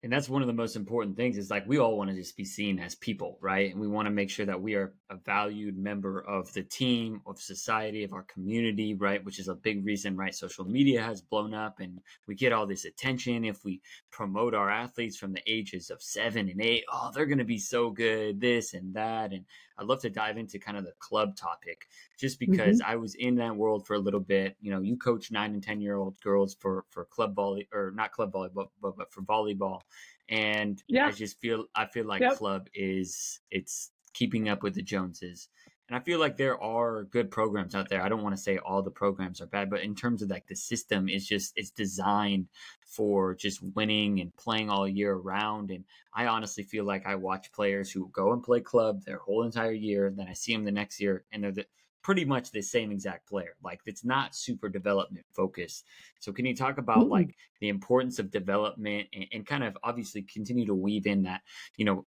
[0.05, 2.37] and that's one of the most important things is like we all want to just
[2.37, 3.73] be seen as people right?
[3.73, 7.23] And we want to make sure that we are a valued member of the team
[7.27, 9.25] of society of our community right?
[9.25, 10.35] Which is a big reason right?
[10.35, 13.47] Social media has blown up and we get all this attention.
[13.47, 17.39] If we promote our athletes from the ages of seven and eight oh they're going
[17.39, 19.47] to be so good this and that and
[19.79, 21.87] i'd love to dive into kind of the club topic
[22.19, 22.91] just because mm-hmm.
[22.91, 25.63] i was in that world for a little bit you know you coach nine and
[25.63, 29.13] ten year old girls for for club volley or not club volley but, but, but
[29.13, 29.81] for volleyball
[30.29, 31.07] and yeah.
[31.07, 32.37] I just feel I feel like yep.
[32.37, 35.49] club is it's keeping up with the Joneses.
[35.89, 38.03] And I feel like there are good programs out there.
[38.03, 40.47] I don't want to say all the programs are bad, but in terms of like
[40.47, 42.49] the system, it's just it's designed
[42.87, 45.71] for just winning and playing all year round.
[45.71, 49.43] And I honestly feel like I watch players who go and play club their whole
[49.43, 51.67] entire year, and then I see them the next year, and they're the,
[52.05, 53.57] pretty much the same exact player.
[53.63, 55.85] Like it's not super development focused.
[56.21, 57.13] So can you talk about mm-hmm.
[57.13, 61.41] like the importance of development and, and kind of obviously continue to weave in that,
[61.77, 62.07] you know,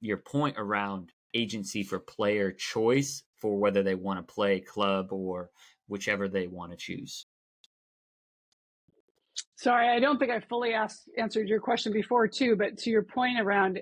[0.00, 5.50] your point around agency for player choice for whether they want to play club or
[5.86, 7.26] whichever they want to choose.
[9.56, 12.56] Sorry, I don't think I fully asked, answered your question before, too.
[12.56, 13.80] But to your point around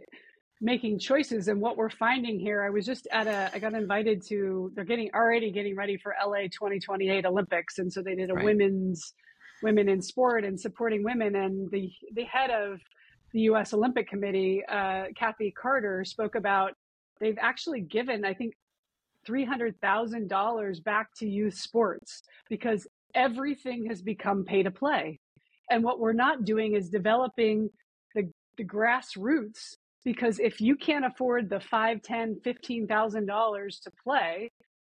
[0.60, 4.22] making choices and what we're finding here, I was just at a, I got invited
[4.28, 7.78] to, they're getting already getting ready for LA 2028 Olympics.
[7.78, 8.44] And so they did a right.
[8.44, 9.14] women's,
[9.62, 11.36] women in sport and supporting women.
[11.36, 12.80] And the, the head of
[13.32, 13.74] the U.S.
[13.74, 16.72] Olympic Committee, uh, Kathy Carter, spoke about
[17.20, 18.54] they've actually given, I think,
[19.28, 25.18] $300,000 back to youth sports because everything has become pay to play.
[25.70, 27.70] And what we're not doing is developing
[28.14, 29.74] the, the grassroots
[30.04, 34.52] because if you can't afford the five, ten, fifteen thousand dollars to play,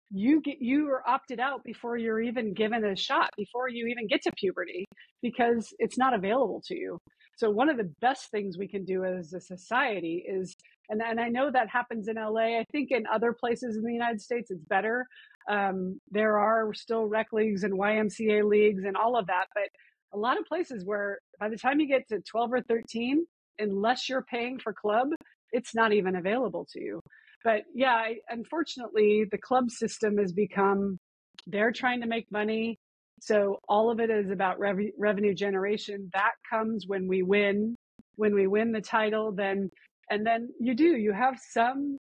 [0.10, 4.08] you get you are opted out before you're even given a shot, before you even
[4.08, 4.86] get to puberty,
[5.22, 6.98] because it's not available to you.
[7.44, 10.56] So one of the best things we can do as a society is,
[10.88, 12.58] and, and I know that happens in LA.
[12.58, 15.06] I think in other places in the United States it's better.
[15.52, 19.68] Um, there are still rec leagues and YMCA leagues and all of that, but
[20.14, 23.26] a lot of places where by the time you get to 12 or 13,
[23.60, 25.10] unless you're paying for club,
[25.52, 27.02] it's not even available to you.
[27.44, 30.98] But yeah, I, unfortunately, the club system has become,
[31.46, 32.80] they're trying to make money.
[33.24, 36.10] So all of it is about rev- revenue generation.
[36.14, 37.76] That comes when we win.
[38.16, 39.72] When we win the title, then,
[40.10, 41.98] and then you do, you have some,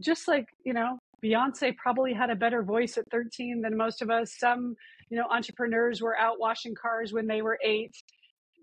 [0.00, 4.10] just like, you know, Beyonce probably had a better voice at 13 than most of
[4.10, 4.36] us.
[4.38, 4.76] Some,
[5.08, 7.92] you know, entrepreneurs were out washing cars when they were eight.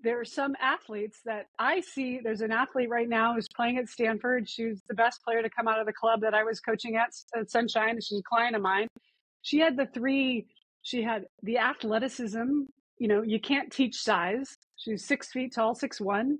[0.03, 2.19] There are some athletes that I see.
[2.23, 4.47] There's an athlete right now who's playing at Stanford.
[4.47, 7.09] She's the best player to come out of the club that I was coaching at,
[7.35, 7.99] at Sunshine.
[7.99, 8.87] She's a client of mine.
[9.41, 10.45] She had the three,
[10.87, 12.47] she had the athleticism.
[12.97, 14.57] You know, you can't teach size.
[14.77, 16.37] She's six feet tall, six one.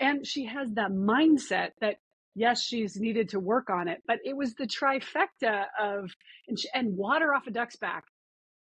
[0.00, 1.96] And she has that mindset that
[2.34, 6.10] yes, she's needed to work on it, but it was the trifecta of
[6.48, 8.04] and, she, and water off a duck's back.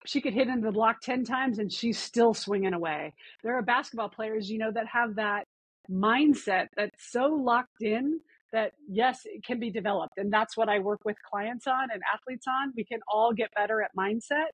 [0.07, 3.13] She could hit into the block ten times and she's still swinging away.
[3.45, 5.45] There are basketball players, you know, that have that
[5.91, 10.79] mindset that's so locked in that yes, it can be developed, and that's what I
[10.79, 12.73] work with clients on and athletes on.
[12.75, 14.53] We can all get better at mindset,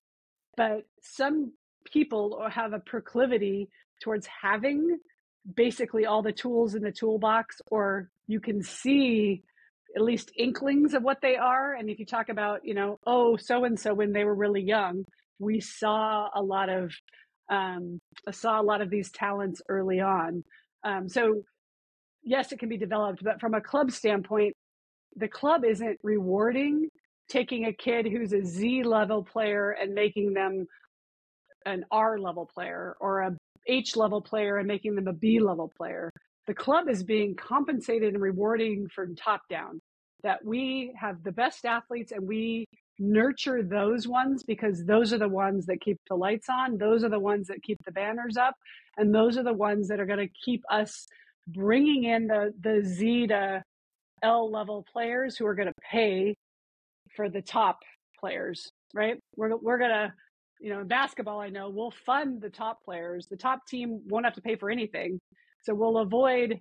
[0.57, 1.53] but some
[1.91, 3.69] people have a proclivity
[4.03, 4.99] towards having
[5.55, 9.43] basically all the tools in the toolbox or you can see
[9.95, 13.37] at least inklings of what they are and if you talk about you know oh
[13.37, 15.05] so and so when they were really young
[15.39, 16.93] we saw a lot of
[17.51, 20.45] um, I saw a lot of these talents early on.
[20.83, 21.43] Um, so
[22.23, 24.57] yes it can be developed but from a club standpoint
[25.17, 26.89] the club isn't rewarding
[27.29, 30.67] taking a kid who's a z level player and making them
[31.67, 35.73] an r level player or a H level player and making them a B level
[35.77, 36.13] player.
[36.47, 39.81] The club is being compensated and rewarding from top down.
[40.23, 42.67] That we have the best athletes and we
[42.99, 46.79] nurture those ones because those are the ones that keep the lights on.
[46.79, 48.55] Those are the ones that keep the banners up.
[48.97, 51.07] And those are the ones that are going to keep us
[51.49, 53.63] bringing in the, the Z to
[54.23, 56.35] L level players who are going to pay
[57.17, 57.79] for the top
[58.19, 59.17] players, right?
[59.37, 60.13] We're, we're to
[60.61, 63.27] you know, in basketball, I know we'll fund the top players.
[63.27, 65.21] The top team won't have to pay for anything.
[65.63, 66.59] So we'll avoid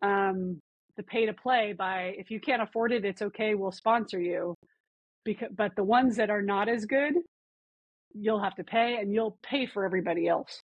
[0.00, 0.60] um,
[0.96, 3.54] the pay to play by if you can't afford it, it's okay.
[3.54, 4.54] We'll sponsor you.
[5.24, 7.14] Because, but the ones that are not as good,
[8.14, 10.60] you'll have to pay and you'll pay for everybody else.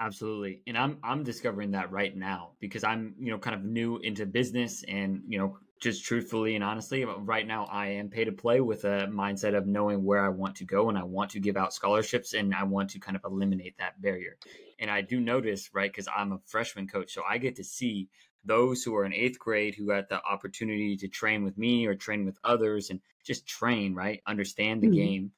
[0.00, 0.62] Absolutely.
[0.66, 4.26] And I'm I'm discovering that right now because I'm, you know, kind of new into
[4.26, 8.60] business and, you know, just truthfully and honestly, right now I am pay to play
[8.60, 11.56] with a mindset of knowing where I want to go and I want to give
[11.56, 14.38] out scholarships and I want to kind of eliminate that barrier.
[14.78, 18.08] And I do notice, right, because I'm a freshman coach, so I get to see
[18.44, 21.94] those who are in eighth grade who had the opportunity to train with me or
[21.94, 24.96] train with others and just train, right, understand the mm-hmm.
[24.96, 25.32] game.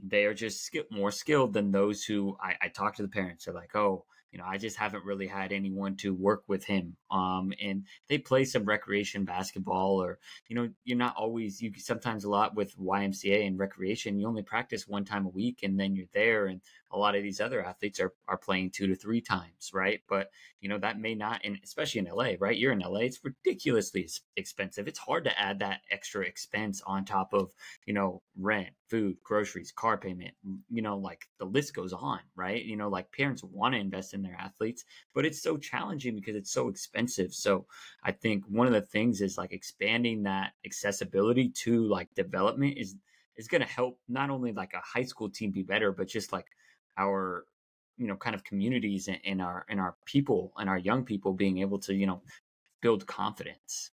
[0.00, 3.44] They are just more skilled than those who I, I talk to the parents.
[3.44, 6.96] They're like, oh, you know, I just haven't really had anyone to work with him.
[7.10, 11.60] Um, and they play some recreation basketball, or you know, you're not always.
[11.62, 15.60] You sometimes a lot with YMCA and recreation, you only practice one time a week,
[15.62, 16.46] and then you're there.
[16.46, 16.60] And
[16.90, 20.00] a lot of these other athletes are are playing two to three times, right?
[20.08, 20.30] But
[20.60, 22.56] you know that may not, and especially in LA, right?
[22.56, 24.88] You're in LA, it's ridiculously expensive.
[24.88, 27.52] It's hard to add that extra expense on top of
[27.86, 30.34] you know rent, food, groceries, car payment.
[30.70, 32.64] You know, like the list goes on, right?
[32.64, 34.84] You know, like parents want to invest in their athletes,
[35.14, 37.34] but it's so challenging because it's so expensive.
[37.34, 37.66] So
[38.02, 42.96] I think one of the things is like expanding that accessibility to like development is
[43.36, 46.32] is going to help not only like a high school team be better, but just
[46.32, 46.46] like
[46.98, 47.44] our
[47.96, 51.32] you know kind of communities and, and our and our people and our young people
[51.32, 52.20] being able to you know
[52.82, 53.90] build confidence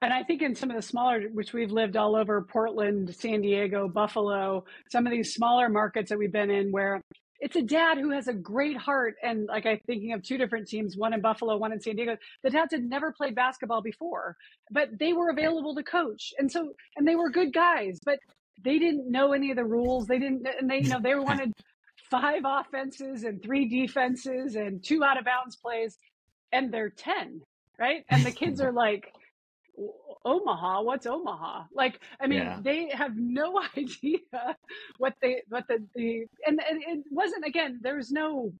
[0.00, 3.40] and I think in some of the smaller, which we've lived all over Portland, San
[3.40, 7.02] Diego, Buffalo, some of these smaller markets that we've been in where
[7.40, 9.16] it's a dad who has a great heart.
[9.22, 12.16] And like I'm thinking of two different teams, one in Buffalo, one in San Diego.
[12.42, 14.36] The dads had never played basketball before,
[14.70, 16.32] but they were available to coach.
[16.38, 18.18] And so, and they were good guys, but
[18.62, 20.06] they didn't know any of the rules.
[20.06, 21.52] They didn't, and they, you know, they wanted
[22.10, 25.98] five offenses and three defenses and two out of bounds plays.
[26.50, 27.42] And they're 10,
[27.78, 28.04] right?
[28.08, 29.12] And the kids are like,
[30.24, 31.64] Omaha, what's Omaha?
[31.74, 32.58] Like, I mean, yeah.
[32.62, 34.18] they have no idea
[34.98, 38.52] what they, what the, the, and, and it wasn't, again, there was no,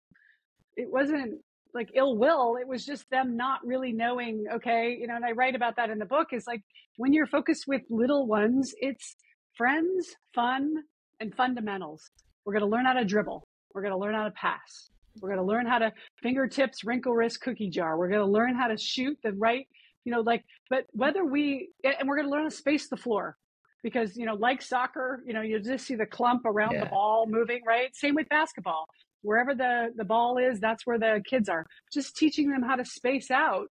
[0.76, 1.40] it wasn't
[1.74, 2.56] like ill will.
[2.56, 5.90] It was just them not really knowing, okay, you know, and I write about that
[5.90, 6.62] in the book is like
[6.96, 9.16] when you're focused with little ones, it's
[9.58, 10.76] friends, fun,
[11.20, 12.10] and fundamentals.
[12.46, 13.46] We're going to learn how to dribble.
[13.74, 14.88] We're going to learn how to pass.
[15.20, 15.92] We're going to learn how to
[16.22, 17.98] fingertips, wrinkle wrist, cookie jar.
[17.98, 19.66] We're going to learn how to shoot the right
[20.08, 23.36] you know, like, but whether we, and we're going to learn to space the floor
[23.82, 26.84] because, you know, like soccer, you know, you just see the clump around yeah.
[26.84, 27.94] the ball moving, right?
[27.94, 28.86] Same with basketball.
[29.20, 31.66] Wherever the, the ball is, that's where the kids are.
[31.92, 33.66] Just teaching them how to space out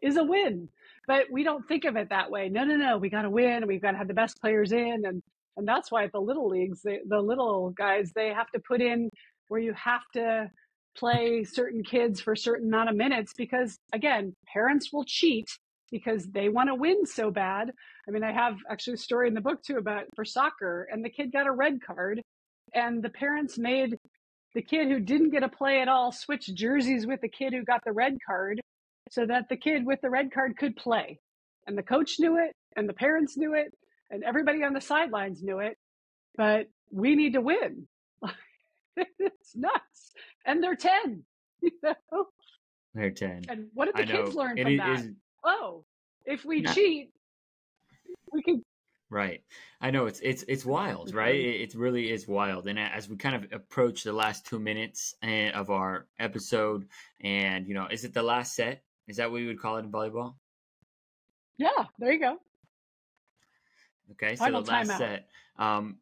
[0.00, 0.68] is a win.
[1.08, 2.48] But we don't think of it that way.
[2.50, 2.98] No, no, no.
[2.98, 3.66] We got to win.
[3.66, 5.02] We've got to have the best players in.
[5.04, 5.24] And,
[5.56, 8.80] and that's why at the little leagues, the, the little guys, they have to put
[8.80, 9.10] in
[9.48, 10.50] where you have to
[10.96, 15.46] play certain kids for a certain amount of minutes because again, parents will cheat
[15.90, 17.70] because they want to win so bad.
[18.06, 21.04] I mean, I have actually a story in the book too about for soccer, and
[21.04, 22.22] the kid got a red card,
[22.74, 23.96] and the parents made
[24.54, 27.64] the kid who didn't get a play at all switch jerseys with the kid who
[27.64, 28.60] got the red card
[29.10, 31.18] so that the kid with the red card could play.
[31.66, 33.72] And the coach knew it, and the parents knew it,
[34.10, 35.76] and everybody on the sidelines knew it.
[36.36, 37.86] But we need to win.
[38.96, 40.12] it's nuts.
[40.44, 41.24] And they're 10.
[41.62, 42.24] You know?
[42.94, 43.42] They're 10.
[43.50, 45.00] And what did the kids learn from that?
[45.00, 45.08] Is,
[45.44, 45.84] oh,
[46.24, 46.72] if we yeah.
[46.72, 47.10] cheat,
[48.32, 48.64] we can.
[49.10, 49.42] Right.
[49.78, 51.34] I know it's it's it's wild, right?
[51.34, 52.66] It, it, really is wild.
[52.66, 56.86] And as we kind of approach the last two minutes eh, of our episode,
[57.20, 58.82] and you know, is it the last set?
[59.06, 60.36] Is that what you would call it in volleyball?
[61.58, 61.84] Yeah.
[61.98, 62.38] There you go.
[64.12, 64.36] Okay.
[64.36, 64.98] Final so the last timeout.
[64.98, 65.28] set.
[65.58, 65.98] Um,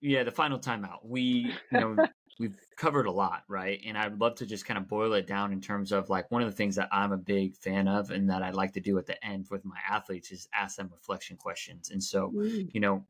[0.00, 1.04] yeah, the final timeout.
[1.04, 1.96] We, you know,
[2.38, 3.80] we've covered a lot, right?
[3.86, 6.42] And I'd love to just kind of boil it down in terms of like one
[6.42, 8.98] of the things that I'm a big fan of and that I like to do
[8.98, 11.90] at the end with my athletes is ask them reflection questions.
[11.90, 12.68] And so, mm.
[12.72, 13.04] you know,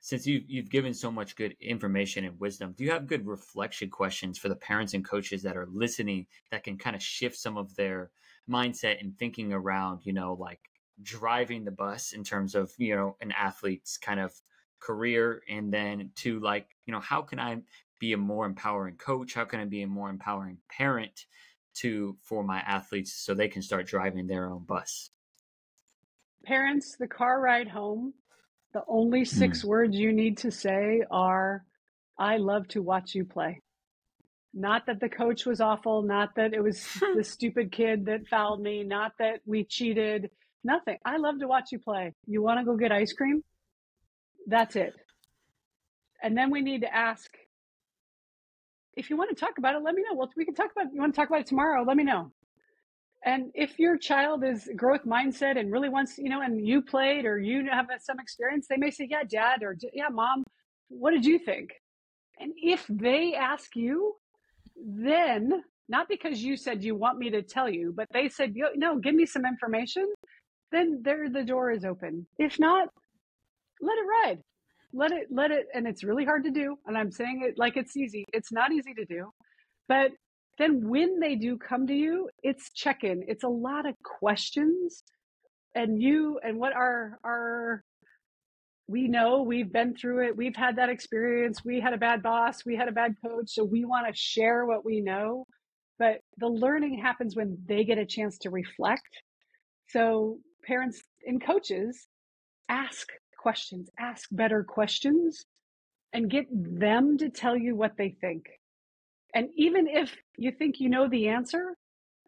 [0.00, 3.90] since you've you've given so much good information and wisdom, do you have good reflection
[3.90, 7.56] questions for the parents and coaches that are listening that can kind of shift some
[7.56, 8.10] of their
[8.48, 10.60] mindset and thinking around, you know, like
[11.02, 14.32] driving the bus in terms of, you know, an athlete's kind of
[14.80, 17.58] career and then to like, you know, how can I
[17.98, 19.34] be a more empowering coach?
[19.34, 21.26] How can I be a more empowering parent
[21.76, 25.10] to for my athletes so they can start driving their own bus?
[26.44, 28.14] Parents, the car ride home,
[28.72, 29.66] the only six mm.
[29.66, 31.64] words you need to say are,
[32.18, 33.60] I love to watch you play.
[34.54, 36.84] Not that the coach was awful, not that it was
[37.16, 40.30] the stupid kid that fouled me, not that we cheated,
[40.64, 40.98] nothing.
[41.04, 42.14] I love to watch you play.
[42.26, 43.42] You want to go get ice cream?
[44.46, 44.94] That's it.
[46.22, 47.30] And then we need to ask
[48.96, 50.16] if you want to talk about it, let me know.
[50.16, 50.92] Well, we can talk about it.
[50.92, 51.84] You want to talk about it tomorrow?
[51.84, 52.32] Let me know.
[53.24, 57.24] And if your child is growth mindset and really wants, you know, and you played
[57.24, 60.44] or you have some experience, they may say, yeah, dad, or yeah, mom,
[60.88, 61.70] what did you think?
[62.40, 64.14] And if they ask you,
[64.76, 68.98] then not because you said you want me to tell you, but they said, no,
[68.98, 70.12] give me some information,
[70.72, 72.26] then there the door is open.
[72.38, 72.88] If not,
[73.80, 74.38] let it ride.
[74.92, 77.76] Let it let it and it's really hard to do and i'm saying it like
[77.76, 78.24] it's easy.
[78.32, 79.30] It's not easy to do
[79.86, 80.12] but
[80.58, 85.04] then when they do come to you it's check in it's a lot of questions
[85.74, 87.84] and you and what are our
[88.88, 90.36] we know we've been through it.
[90.36, 91.62] We've had that experience.
[91.62, 92.64] We had a bad boss.
[92.64, 95.46] We had a bad coach so we want to share what we know.
[95.98, 99.22] But the learning happens when they get a chance to reflect.
[99.90, 100.38] So
[100.68, 102.06] parents and coaches
[102.68, 103.08] ask
[103.40, 105.46] questions, ask better questions,
[106.12, 108.44] and get them to tell you what they think.
[109.34, 111.74] And even if you think you know the answer,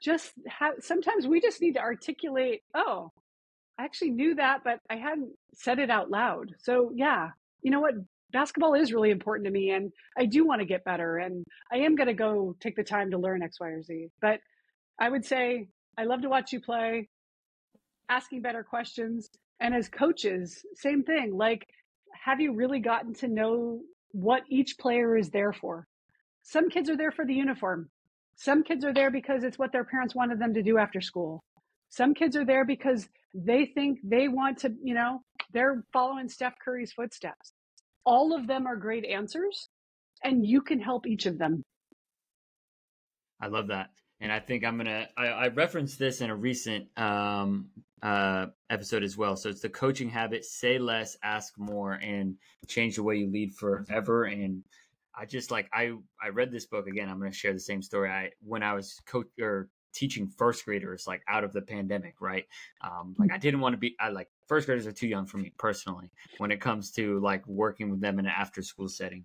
[0.03, 3.11] just have, sometimes we just need to articulate, oh,
[3.79, 6.55] I actually knew that, but I hadn't said it out loud.
[6.59, 7.31] So, yeah,
[7.63, 7.95] you know what?
[8.33, 11.79] Basketball is really important to me, and I do want to get better, and I
[11.79, 14.09] am going to go take the time to learn X, Y, or Z.
[14.23, 14.41] But
[14.99, 15.69] I would say,
[15.99, 17.09] I love to watch you play,
[18.11, 19.31] asking better questions,
[19.61, 21.35] and as coaches, same thing.
[21.35, 21.67] Like
[22.25, 23.81] have you really gotten to know
[24.13, 25.87] what each player is there for?
[26.43, 27.89] Some kids are there for the uniform.
[28.37, 31.43] Some kids are there because it's what their parents wanted them to do after school.
[31.89, 36.55] Some kids are there because they think they want to, you know, they're following Steph
[36.65, 37.53] Curry's footsteps.
[38.05, 39.69] All of them are great answers,
[40.25, 41.63] and you can help each of them.
[43.41, 43.91] I love that.
[44.21, 45.09] And I think I'm gonna.
[45.17, 47.71] I, I referenced this in a recent um,
[48.03, 49.37] uh, episode as well.
[49.37, 52.37] So it's the coaching habit: say less, ask more, and
[52.67, 54.25] change the way you lead forever.
[54.25, 54.65] And
[55.15, 55.93] I just like I
[56.23, 57.09] I read this book again.
[57.09, 58.11] I'm gonna share the same story.
[58.11, 62.45] I when I was coach or teaching first graders like out of the pandemic, right?
[62.81, 63.97] Um, like I didn't want to be.
[64.01, 67.47] I like first graders are too young for me personally when it comes to like
[67.47, 69.25] working with them in an after school setting.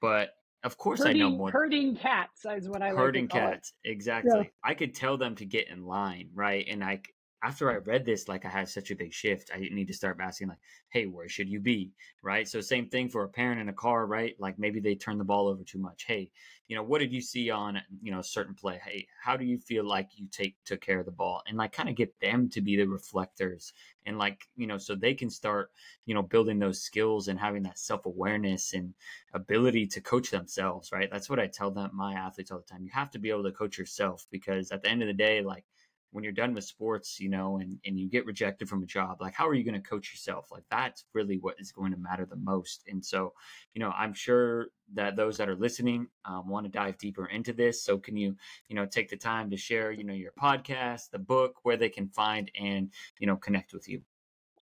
[0.00, 0.30] But
[0.64, 1.50] of course, herding, I know more.
[1.50, 3.72] Herding cats is what I herding like cats.
[3.84, 4.32] Exactly.
[4.34, 4.48] Yeah.
[4.64, 6.66] I could tell them to get in line, right?
[6.68, 7.02] And I
[7.42, 10.18] after I read this, like I had such a big shift, I need to start
[10.20, 10.58] asking, like,
[10.88, 11.92] hey, where should you be?
[12.22, 12.48] Right.
[12.48, 14.34] So, same thing for a parent in a car, right?
[14.40, 16.04] Like maybe they turn the ball over too much.
[16.04, 16.30] Hey,
[16.68, 18.80] you know, what did you see on, you know, a certain play?
[18.82, 21.42] Hey, how do you feel like you take took care of the ball?
[21.46, 23.72] And like kind of get them to be the reflectors
[24.04, 25.70] and like, you know, so they can start,
[26.04, 28.94] you know, building those skills and having that self awareness and
[29.32, 31.10] ability to coach themselves, right?
[31.10, 32.84] That's what I tell them, my athletes all the time.
[32.84, 35.42] You have to be able to coach yourself because at the end of the day,
[35.42, 35.64] like,
[36.12, 39.18] when you're done with sports, you know, and, and you get rejected from a job,
[39.20, 40.48] like how are you going to coach yourself?
[40.50, 42.84] Like that's really what is going to matter the most.
[42.88, 43.32] And so,
[43.74, 47.52] you know, I'm sure that those that are listening um, want to dive deeper into
[47.52, 47.82] this.
[47.82, 48.36] So can you,
[48.68, 51.88] you know, take the time to share, you know, your podcast, the book, where they
[51.88, 54.00] can find and, you know, connect with you?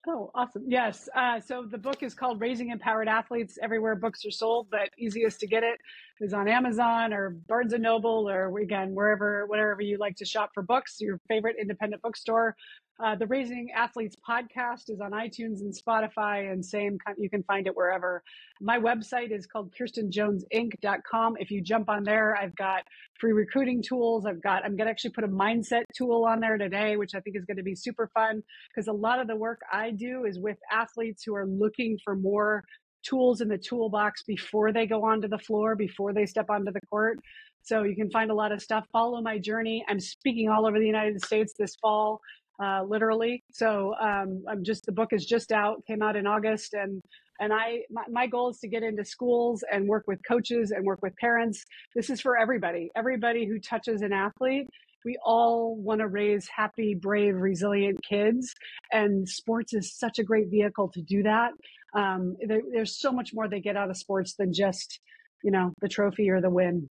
[0.08, 0.64] Oh, awesome.
[0.68, 1.10] Yes.
[1.16, 5.40] Uh, so the book is called Raising Empowered Athletes Everywhere Books Are Sold, but easiest
[5.40, 5.80] to get it
[6.22, 10.52] is on Amazon or Barnes and Noble or again, wherever, wherever you like to shop
[10.54, 12.56] for books, your favorite independent bookstore.
[13.04, 17.68] Uh, the Raising Athletes podcast is on iTunes and Spotify, and same you can find
[17.68, 18.24] it wherever.
[18.62, 21.36] My website is called KirstenJonesInc.com.
[21.38, 22.84] If you jump on there, I've got
[23.20, 24.26] free recruiting tools.
[24.26, 27.36] I've got I'm gonna actually put a mindset tool on there today, which I think
[27.36, 28.42] is going to be super fun
[28.74, 32.16] because a lot of the work I do is with athletes who are looking for
[32.16, 32.64] more
[33.04, 36.82] tools in the toolbox before they go onto the floor, before they step onto the
[36.90, 37.20] court.
[37.62, 38.86] So you can find a lot of stuff.
[38.92, 39.84] Follow my journey.
[39.90, 42.22] I'm speaking all over the United States this fall
[42.64, 43.44] uh, literally.
[43.52, 47.02] So um, I'm just the book is just out, came out in August, and
[47.40, 50.86] and I my, my goal is to get into schools and work with coaches and
[50.86, 51.64] work with parents.
[51.96, 54.68] This is for everybody, everybody who touches an athlete.
[55.04, 58.54] We all want to raise happy, brave, resilient kids,
[58.92, 61.52] and sports is such a great vehicle to do that.
[61.96, 65.00] Um, there, there's so much more they get out of sports than just
[65.44, 66.90] you know the trophy or the win.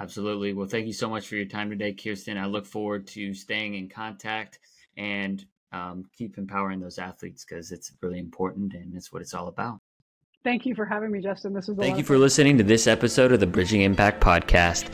[0.00, 0.52] Absolutely.
[0.52, 2.38] Well, thank you so much for your time today, Kirsten.
[2.38, 4.60] I look forward to staying in contact
[4.96, 9.48] and um, keep empowering those athletes because it's really important and it's what it's all
[9.48, 9.80] about.
[10.44, 11.52] Thank you for having me, Justin.
[11.52, 14.88] This was thank you for listening to this episode of the Bridging Impact podcast.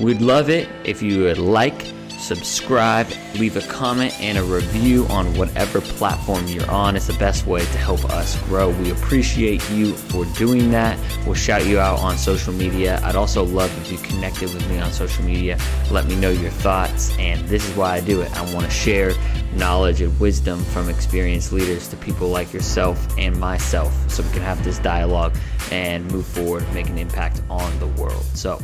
[0.00, 1.86] We'd love it if you would like
[2.22, 6.96] subscribe, leave a comment, and a review on whatever platform you're on.
[6.96, 8.70] It's the best way to help us grow.
[8.70, 10.98] We appreciate you for doing that.
[11.26, 13.00] We'll shout you out on social media.
[13.02, 15.58] I'd also love if you connected with me on social media.
[15.90, 17.16] Let me know your thoughts.
[17.18, 18.34] And this is why I do it.
[18.36, 19.12] I want to share
[19.54, 24.42] knowledge and wisdom from experienced leaders to people like yourself and myself so we can
[24.42, 25.36] have this dialogue
[25.70, 28.22] and move forward, make an impact on the world.
[28.34, 28.60] So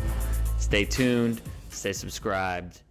[0.58, 1.40] stay tuned,
[1.70, 2.82] stay subscribed.